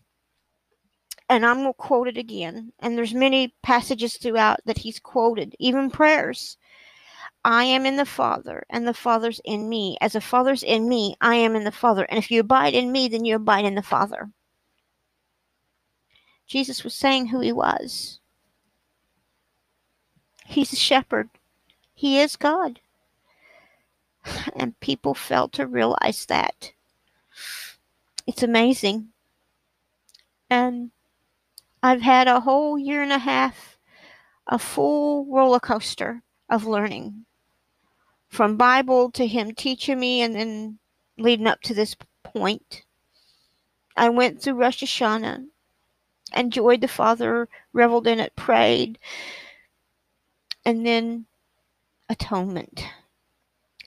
[1.29, 5.55] and I'm going to quote it again, and there's many passages throughout that he's quoted,
[5.59, 6.57] even prayers.
[7.45, 9.97] I am in the Father, and the Father's in me.
[9.99, 12.05] As the Father's in me, I am in the Father.
[12.05, 14.29] And if you abide in me, then you abide in the Father.
[16.47, 18.19] Jesus was saying who he was.
[20.45, 21.29] He's a shepherd.
[21.93, 22.79] He is God.
[24.55, 26.71] And people fail to realize that.
[28.25, 29.09] It's amazing.
[30.49, 30.91] And
[31.81, 33.77] I've had a whole year and a half,
[34.47, 37.25] a full roller coaster of learning.
[38.29, 40.79] From Bible to him teaching me and then
[41.17, 42.83] leading up to this point.
[43.95, 45.45] I went through Rosh Hashanah,
[46.35, 48.97] enjoyed the Father, reveled in it, prayed,
[50.65, 51.25] and then
[52.09, 52.85] atonement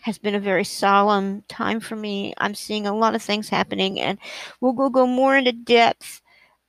[0.06, 2.32] has been a very solemn time for me.
[2.38, 4.18] I'm seeing a lot of things happening, and
[4.60, 6.22] we'll go, go more into depth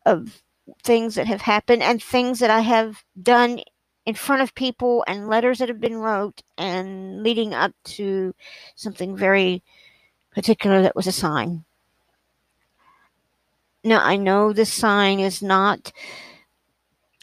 [0.07, 0.41] of
[0.81, 3.61] things that have happened and things that I have done
[4.07, 8.33] in front of people and letters that have been wrote and leading up to
[8.73, 9.61] something very
[10.33, 11.63] particular that was a sign.
[13.83, 15.91] Now, I know this sign is not,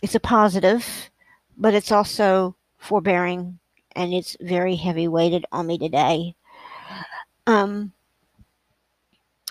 [0.00, 1.10] it's a positive,
[1.56, 3.58] but it's also forbearing
[3.95, 6.34] and it's very heavy weighted on me today.
[7.47, 7.92] Um,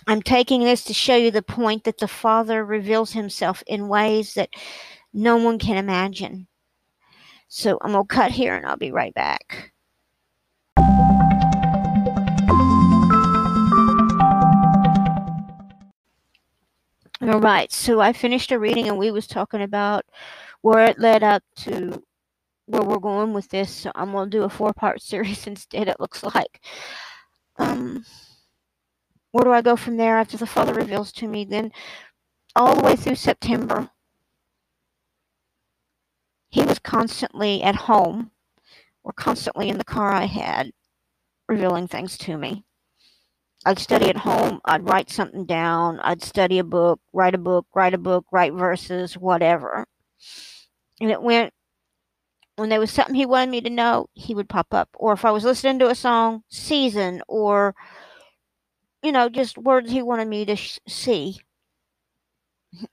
[0.06, 4.34] I'm taking this to show you the point that the Father reveals himself in ways
[4.34, 4.50] that
[5.12, 6.46] no one can imagine.
[7.48, 9.72] So I'm going to cut here and I'll be right back.
[17.22, 20.04] All right, so I finished a reading and we was talking about
[20.60, 22.02] where it led up to
[22.66, 23.70] where we're going with this.
[23.70, 25.88] So I'm gonna do a four part series instead.
[25.88, 26.60] It looks like.
[27.58, 28.04] Um,
[29.32, 31.44] where do I go from there after the Father reveals to me?
[31.44, 31.72] Then,
[32.56, 33.90] all the way through September,
[36.48, 38.30] he was constantly at home
[39.02, 40.70] or constantly in the car I had,
[41.48, 42.64] revealing things to me.
[43.66, 47.66] I'd study at home, I'd write something down, I'd study a book, write a book,
[47.74, 49.86] write a book, write verses, whatever.
[51.00, 51.52] And it went
[52.56, 54.90] when there was something he wanted me to know, he would pop up.
[54.94, 57.74] Or if I was listening to a song, season, or,
[59.02, 61.40] you know, just words he wanted me to sh- see.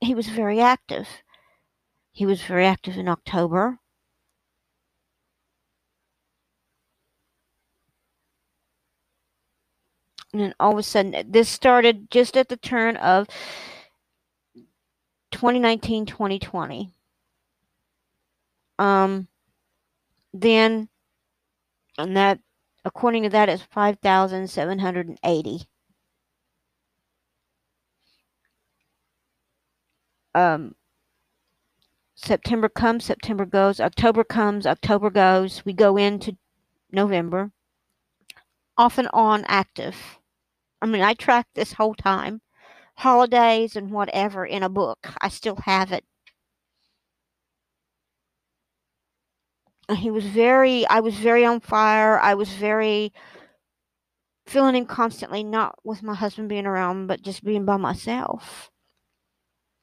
[0.01, 1.07] He was very active.
[2.13, 3.79] He was very active in October.
[10.33, 13.27] And then all of a sudden, this started just at the turn of
[15.31, 16.93] 2019 2020
[18.79, 19.27] Um,
[20.33, 20.89] then,
[21.97, 22.39] and that,
[22.85, 25.61] according to that, is 5,780.
[30.33, 30.75] Um,
[32.15, 35.63] September comes, September goes, October comes, October goes.
[35.65, 36.37] We go into
[36.91, 37.51] November,
[38.77, 39.95] off and on active.
[40.81, 42.41] I mean, I tracked this whole time,
[42.97, 45.07] holidays and whatever in a book.
[45.21, 46.05] I still have it.
[49.95, 52.19] He was very, I was very on fire.
[52.19, 53.13] I was very
[54.45, 58.69] feeling him constantly, not with my husband being around, but just being by myself.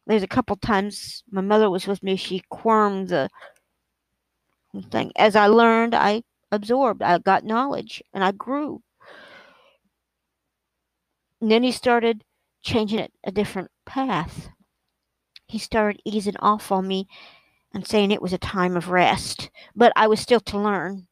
[0.06, 3.28] There's a couple times my mother was with me, she quirmed the
[4.90, 5.12] thing.
[5.16, 8.82] As I learned, I absorbed, I got knowledge, and I grew.
[11.40, 12.24] And then he started
[12.62, 14.48] changing it a different path.
[15.46, 17.06] He started easing off on me
[17.78, 21.06] and saying it was a time of rest, but I was still to learn.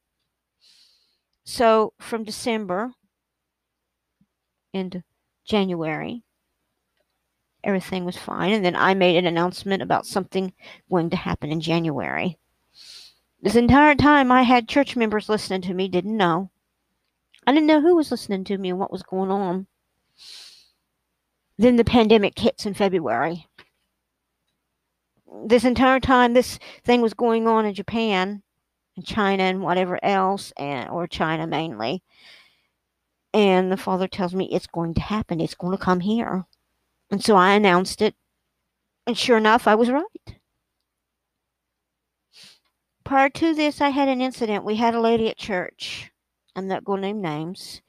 [1.45, 2.91] So from December
[4.73, 5.01] into
[5.45, 6.23] January,
[7.63, 8.51] everything was fine.
[8.51, 10.51] And then I made an announcement about something
[10.91, 12.37] going to happen in January.
[13.41, 16.51] This entire time, I had church members listening to me, didn't know.
[17.45, 19.67] I didn't know who was listening to me and what was going on.
[21.57, 23.47] Then the pandemic hits in February.
[25.45, 28.41] This entire time, this thing was going on in Japan
[28.95, 32.01] and China and whatever else, and or China mainly.
[33.33, 35.39] And the father tells me it's going to happen.
[35.39, 36.45] It's going to come here.
[37.11, 38.15] And so I announced it.
[39.05, 40.37] And sure enough, I was right.
[43.03, 44.65] Prior to this, I had an incident.
[44.65, 46.11] We had a lady at church.
[46.55, 47.81] I'm not going to name names.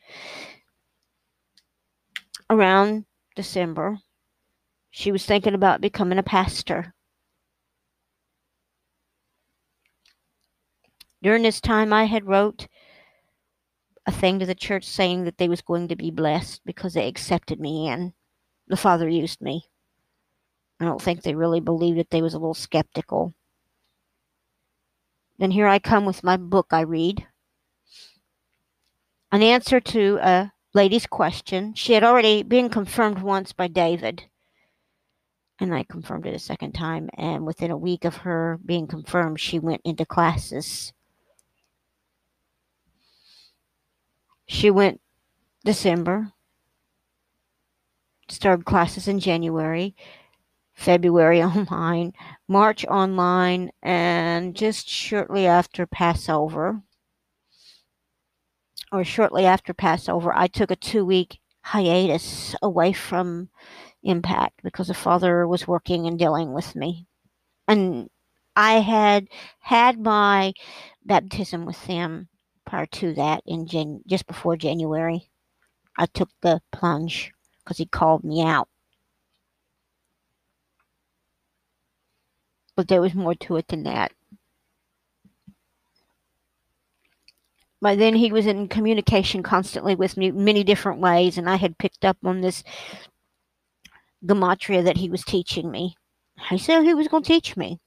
[2.51, 3.99] Around December,
[4.91, 6.95] she was thinking about becoming a pastor.
[11.23, 12.69] During this time, I had wrote
[14.07, 17.09] a thing to the church saying that they was going to be blessed because they
[17.09, 18.13] accepted me and
[18.69, 19.65] The Father used me.
[20.81, 22.11] I don't think they really believed it.
[22.11, 23.35] They was a little skeptical.
[25.39, 27.27] Then here I come with my book I read.
[29.31, 31.75] An answer to a lady's question.
[31.75, 34.25] She had already been confirmed once by David.
[35.61, 37.11] And I confirmed it a second time.
[37.19, 40.93] And within a week of her being confirmed, she went into classes.
[44.49, 45.01] She went
[45.65, 46.33] December,
[48.29, 49.95] started classes in January,
[50.75, 52.15] February online,
[52.49, 56.83] March online, and just shortly after Passover,
[58.91, 63.51] or shortly after Passover, I took a two week hiatus away from
[64.03, 67.07] Impact because the Father was working and dealing with me.
[67.67, 68.09] And
[68.57, 69.29] I had
[69.61, 70.55] had my
[71.05, 72.29] baptism with them
[72.69, 75.31] prior to that in Jan- just before January.
[75.99, 77.33] I took the plunge
[77.65, 78.69] because he called me out.
[82.77, 84.13] But there was more to it than that.
[87.81, 91.79] By then, he was in communication constantly with me, many different ways, and I had
[91.79, 92.65] picked up on this
[94.25, 95.95] gematria that he was teaching me.
[96.51, 97.81] He said he was going to teach me.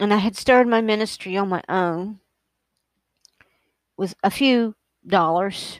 [0.00, 2.20] And I had started my ministry on my own
[3.98, 4.74] with a few
[5.06, 5.78] dollars.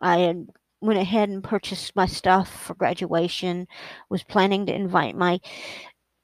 [0.00, 0.46] I had
[0.80, 3.66] went ahead and purchased my stuff for graduation,
[4.08, 5.40] was planning to invite my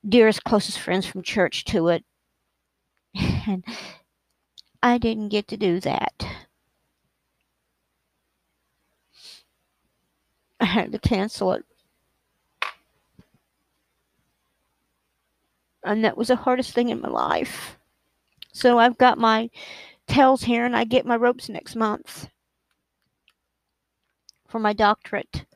[0.09, 2.05] dearest, closest friends from church to it.
[3.49, 3.65] And
[4.83, 6.25] I didn't get to do that.
[10.61, 11.65] I had to cancel it.
[15.89, 17.79] And that was the hardest thing in my life.
[18.53, 19.49] So I've got my
[20.07, 22.29] tails here and I get my ropes next month
[24.49, 25.47] for my doctorate.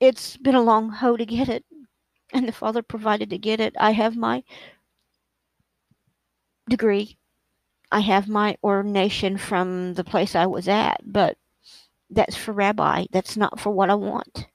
[0.00, 1.64] It's been a long hoe to get it,
[2.32, 3.74] and the Father provided to get it.
[3.78, 4.42] I have my
[6.68, 7.18] degree.
[7.92, 11.36] I have my ordination from the place I was at, but
[12.10, 13.06] that's for rabbi.
[13.12, 14.48] That's not for what I want.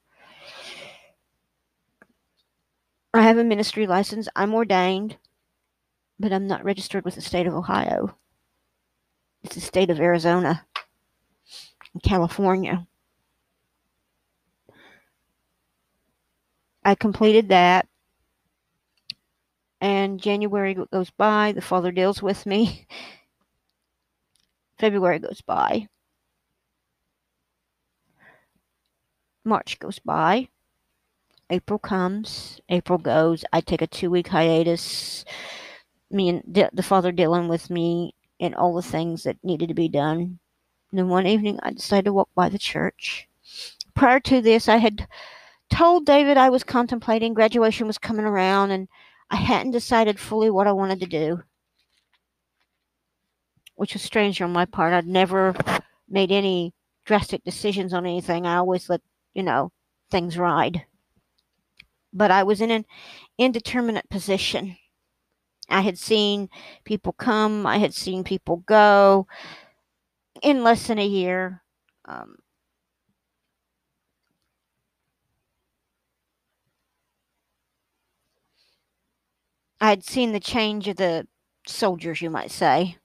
[3.16, 4.28] I have a ministry license.
[4.36, 5.16] I'm ordained,
[6.20, 8.18] but I'm not registered with the state of Ohio.
[9.42, 10.66] It's the state of Arizona
[11.94, 12.86] and California.
[16.84, 17.88] I completed that.
[19.80, 21.54] And January goes by.
[21.54, 22.86] The Father deals with me.
[24.78, 25.88] February goes by.
[29.46, 30.50] March goes by.
[31.50, 32.60] April comes.
[32.70, 33.46] April goes.
[33.54, 35.26] I take a two week hiatus.
[36.10, 39.76] Me and D- the father dealing with me and all the things that needed to
[39.76, 40.40] be done.
[40.92, 43.28] And then one evening, I decided to walk by the church.
[43.94, 45.08] Prior to this, I had
[45.70, 48.88] told David I was contemplating graduation was coming around and
[49.30, 51.44] I hadn't decided fully what I wanted to do,
[53.76, 54.94] which was strange on my part.
[54.94, 55.56] I'd never
[56.08, 56.74] made any
[57.06, 58.46] drastic decisions on anything.
[58.46, 59.02] I always let,
[59.34, 59.72] you know,
[60.12, 60.86] things ride.
[62.16, 62.86] But I was in an
[63.38, 64.78] indeterminate position.
[65.70, 66.50] I had seen
[66.86, 69.28] people come, I had seen people go
[70.42, 71.62] in less than a year.
[72.06, 72.38] Um,
[79.82, 81.28] I had seen the change of the
[81.68, 82.98] soldiers, you might say.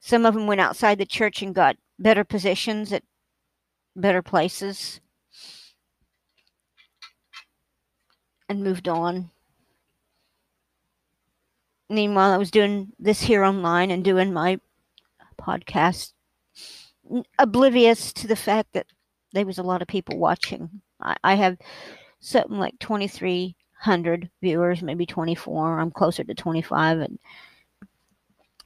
[0.00, 3.02] Some of them went outside the church and got better positions at
[3.96, 5.00] better places
[8.48, 9.30] and moved on.
[11.88, 14.58] Meanwhile, I was doing this here online and doing my
[15.38, 16.12] podcast,
[17.38, 18.86] oblivious to the fact that
[19.32, 20.80] there was a lot of people watching.
[21.00, 21.58] I, I have
[22.20, 25.78] something like 2,300 viewers, maybe 24.
[25.78, 27.18] I'm closer to 25, and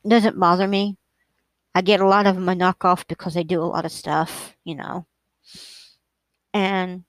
[0.04, 0.96] it doesn't bother me.
[1.74, 4.74] I get a lot of my knockoff because they do a lot of stuff, you
[4.74, 5.06] know.
[6.54, 7.04] And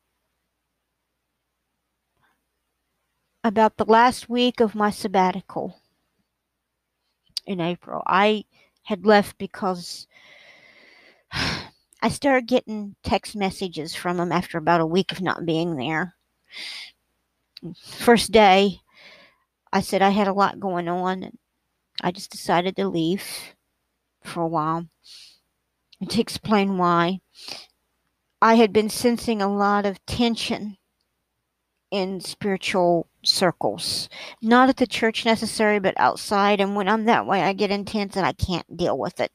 [3.44, 5.82] about the last week of my sabbatical
[7.46, 8.46] in April, I
[8.84, 10.08] had left because
[11.32, 16.16] I started getting text messages from them after about a week of not being there.
[17.84, 18.80] First day,
[19.72, 21.32] I said I had a lot going on
[22.02, 23.56] I just decided to leave
[24.24, 24.88] for a while.
[26.00, 27.20] And to explain why,
[28.42, 30.78] I had been sensing a lot of tension
[31.92, 34.10] in spiritual circles.
[34.42, 36.60] Not at the church necessarily, but outside.
[36.62, 39.32] And when I'm that way, I get intense and I can't deal with it.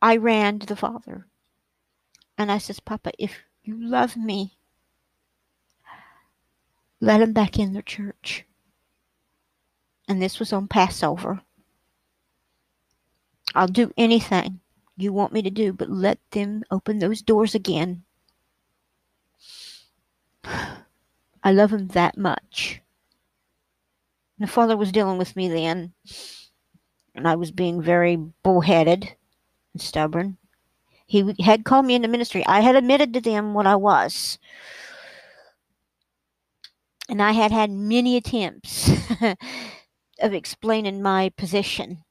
[0.00, 1.26] I ran to the Father
[2.38, 4.56] and I says, Papa, if you love me,
[7.00, 8.44] let him back in the church.
[10.08, 11.42] And this was on Passover.
[13.54, 14.60] I'll do anything
[14.96, 18.02] you want me to do, but let them open those doors again.
[20.46, 22.80] I love him that much.
[24.38, 25.94] The father was dealing with me then,
[27.14, 29.14] and I was being very bullheaded
[29.72, 30.36] and stubborn.
[31.06, 32.44] He had called me into ministry.
[32.46, 34.38] I had admitted to them what I was.
[37.08, 38.90] And I had had many attempts
[40.20, 42.02] of explaining my position.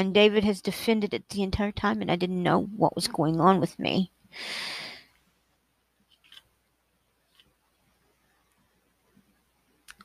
[0.00, 3.38] And David has defended it the entire time, and I didn't know what was going
[3.38, 4.10] on with me.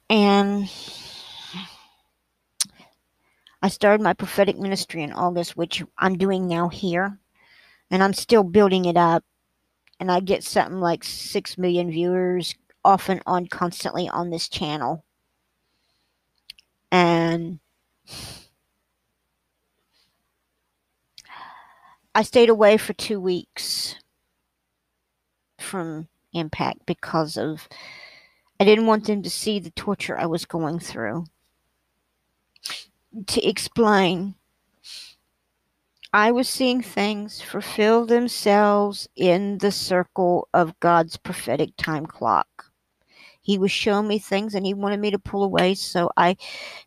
[0.09, 0.69] And
[3.61, 7.17] I started my prophetic ministry in August, which I'm doing now here.
[7.89, 9.23] And I'm still building it up.
[10.01, 15.05] And I get something like 6 million viewers off and on constantly on this channel.
[16.91, 17.59] And
[22.18, 23.95] I stayed away for two weeks
[25.59, 27.68] from Impact because of
[28.57, 31.26] I didn't want them to see the torture I was going through.
[33.28, 34.36] To explain,
[36.13, 42.72] I was seeing things fulfill themselves in the circle of God's prophetic time clock.
[43.41, 46.38] He was showing me things and he wanted me to pull away so I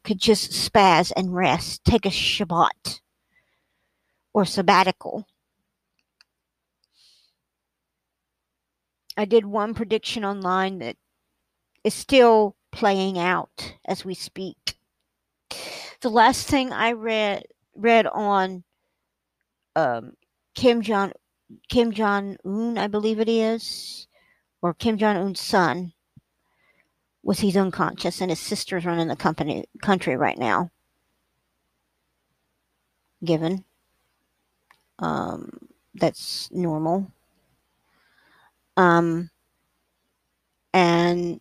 [0.04, 3.00] could just spaz and rest, take a Shabbat
[4.38, 5.26] or sabbatical.
[9.16, 10.96] I did one prediction online that
[11.82, 14.76] is still playing out as we speak.
[16.02, 18.62] The last thing I read read on
[19.74, 20.12] um,
[20.54, 21.10] Kim Jong
[21.68, 24.06] Kim Jong Un, I believe it is,
[24.62, 25.92] or Kim Jong Un's son,
[27.24, 30.70] was he's unconscious, and his sister's running the company country right now.
[33.24, 33.64] Given,
[35.00, 35.50] um,
[35.94, 37.10] that's normal.
[38.76, 39.30] Um,
[40.72, 41.40] and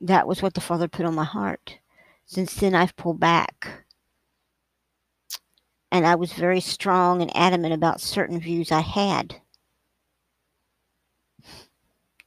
[0.00, 1.78] that was what the Father put on my heart.
[2.26, 3.84] Since then, I've pulled back.
[5.90, 9.40] And I was very strong and adamant about certain views I had.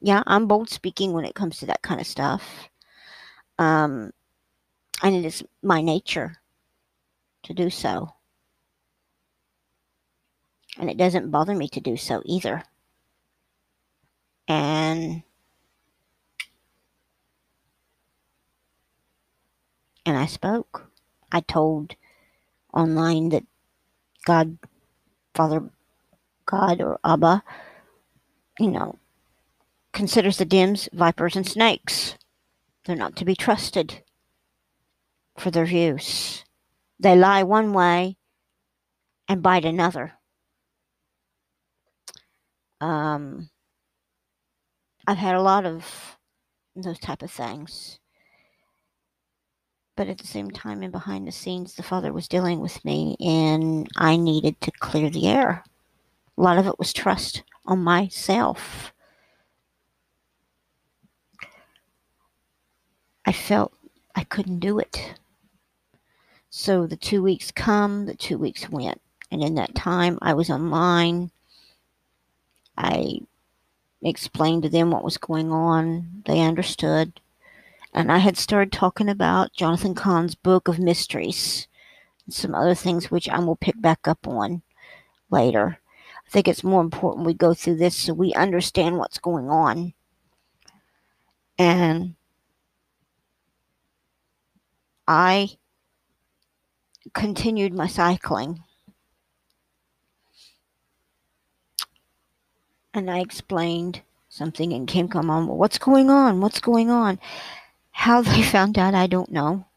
[0.02, 2.70] Yeah, I'm bold speaking when it comes to that kind of stuff.
[3.60, 4.12] Um,
[5.04, 6.38] and it is my nature.
[7.44, 8.17] to do so.
[10.80, 12.64] And it doesn't bother me to do so either.
[14.48, 15.24] And
[20.06, 20.92] and I spoke.
[21.32, 21.96] I told
[22.74, 23.44] online that
[24.26, 24.58] God,
[25.34, 25.70] Father
[26.46, 27.44] God or Abba,
[28.60, 28.98] you know,
[29.94, 32.16] considers the dims vipers and snakes.
[32.86, 34.02] They're not to be trusted
[35.38, 36.44] for their use.
[37.00, 38.18] They lie one way
[39.28, 40.17] and bite another.
[42.82, 43.50] Um,
[45.08, 46.18] I've had a lot of
[46.76, 48.00] those type of things.
[49.96, 53.16] But at the same time and behind the scenes, the Father was dealing with me,
[53.20, 55.64] and I needed to clear the air.
[56.38, 58.94] A lot of it was trust on myself.
[63.26, 63.74] I felt
[64.16, 65.16] I couldn't do it.
[66.50, 69.02] So the two weeks come, the two weeks went.
[69.32, 71.32] And in that time, I was online.
[72.78, 73.22] I
[74.02, 76.24] explained to them what was going on.
[76.26, 77.20] They understood.
[77.94, 81.68] And I had started talking about Jonathan Cahn's book of mysteries
[82.26, 84.62] and some other things which I will pick back up on
[85.32, 85.80] later.
[86.26, 89.94] I think it's more important we go through this so we understand what's going on.
[91.58, 92.16] And
[95.08, 95.58] I
[97.14, 98.62] continued my cycling.
[102.98, 106.42] And I explained something, and Kim come on, well, what's going on?
[106.42, 107.20] What's going on?
[107.92, 109.68] How they found out, I don't know.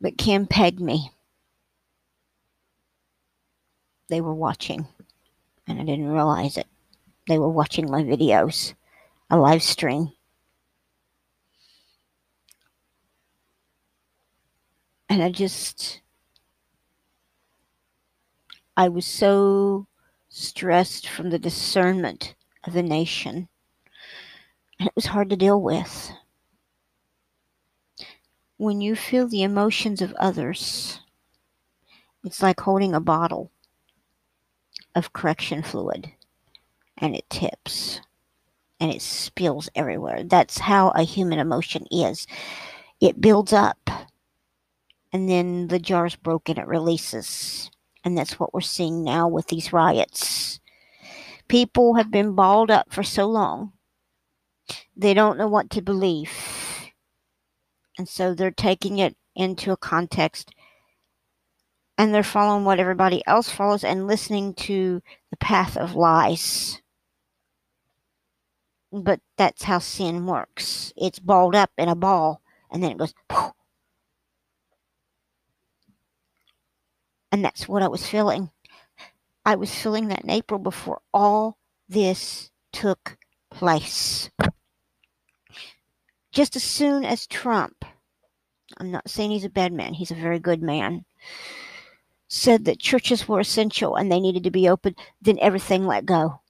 [0.00, 1.12] But Kim pegged me.
[4.08, 4.88] They were watching,
[5.68, 6.66] and I didn't realize it.
[7.28, 8.74] They were watching my videos,
[9.30, 10.10] a live stream.
[15.08, 16.00] And I just,
[18.76, 19.86] I was so
[20.38, 22.34] stressed from the discernment
[22.64, 23.48] of the nation
[24.78, 26.12] and it was hard to deal with.
[28.56, 31.00] When you feel the emotions of others,
[32.24, 33.50] it's like holding a bottle
[34.94, 36.10] of correction fluid
[36.96, 38.00] and it tips
[38.80, 40.22] and it spills everywhere.
[40.24, 42.26] That's how a human emotion is.
[43.00, 43.90] It builds up
[45.12, 47.70] and then the jar's broken, it releases.
[48.04, 50.60] And that's what we're seeing now with these riots.
[51.48, 53.72] People have been balled up for so long
[54.96, 56.30] they don't know what to believe.
[57.96, 60.52] And so they're taking it into a context
[61.96, 66.80] and they're following what everybody else follows and listening to the path of lies.
[68.92, 70.92] But that's how sin works.
[70.96, 72.40] It's balled up in a ball
[72.70, 73.14] and then it goes.
[73.28, 73.52] Poof.
[77.30, 78.50] And that's what I was feeling.
[79.44, 81.58] I was feeling that in April before all
[81.88, 83.16] this took
[83.50, 84.30] place
[86.38, 87.84] just as soon as Trump,
[88.78, 91.04] I'm not saying he's a bad man, he's a very good man,
[92.28, 96.40] said that churches were essential and they needed to be open, then everything let go.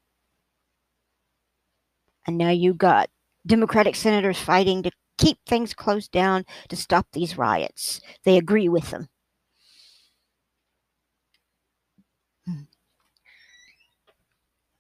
[2.27, 3.09] And now you got
[3.47, 8.03] Democratic senators fighting to keep things closed down to stop these riots.
[8.25, 9.09] They agree with them.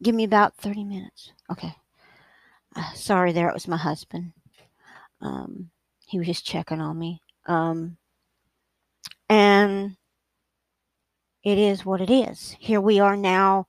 [0.02, 1.32] Give me about 30 minutes.
[1.50, 1.74] Okay.
[2.76, 4.32] Uh, sorry, there it was my husband.
[5.20, 5.70] Um,
[6.06, 7.20] he was just checking on me.
[7.46, 7.96] Um,
[9.28, 9.96] and
[11.42, 12.56] it is what it is.
[12.60, 13.66] Here we are now,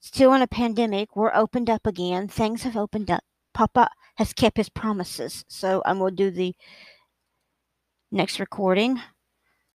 [0.00, 1.16] still in a pandemic.
[1.16, 2.28] We're opened up again.
[2.28, 3.22] Things have opened up.
[3.54, 5.44] Papa has kept his promises.
[5.48, 6.54] So I'm going to do the
[8.10, 9.00] next recording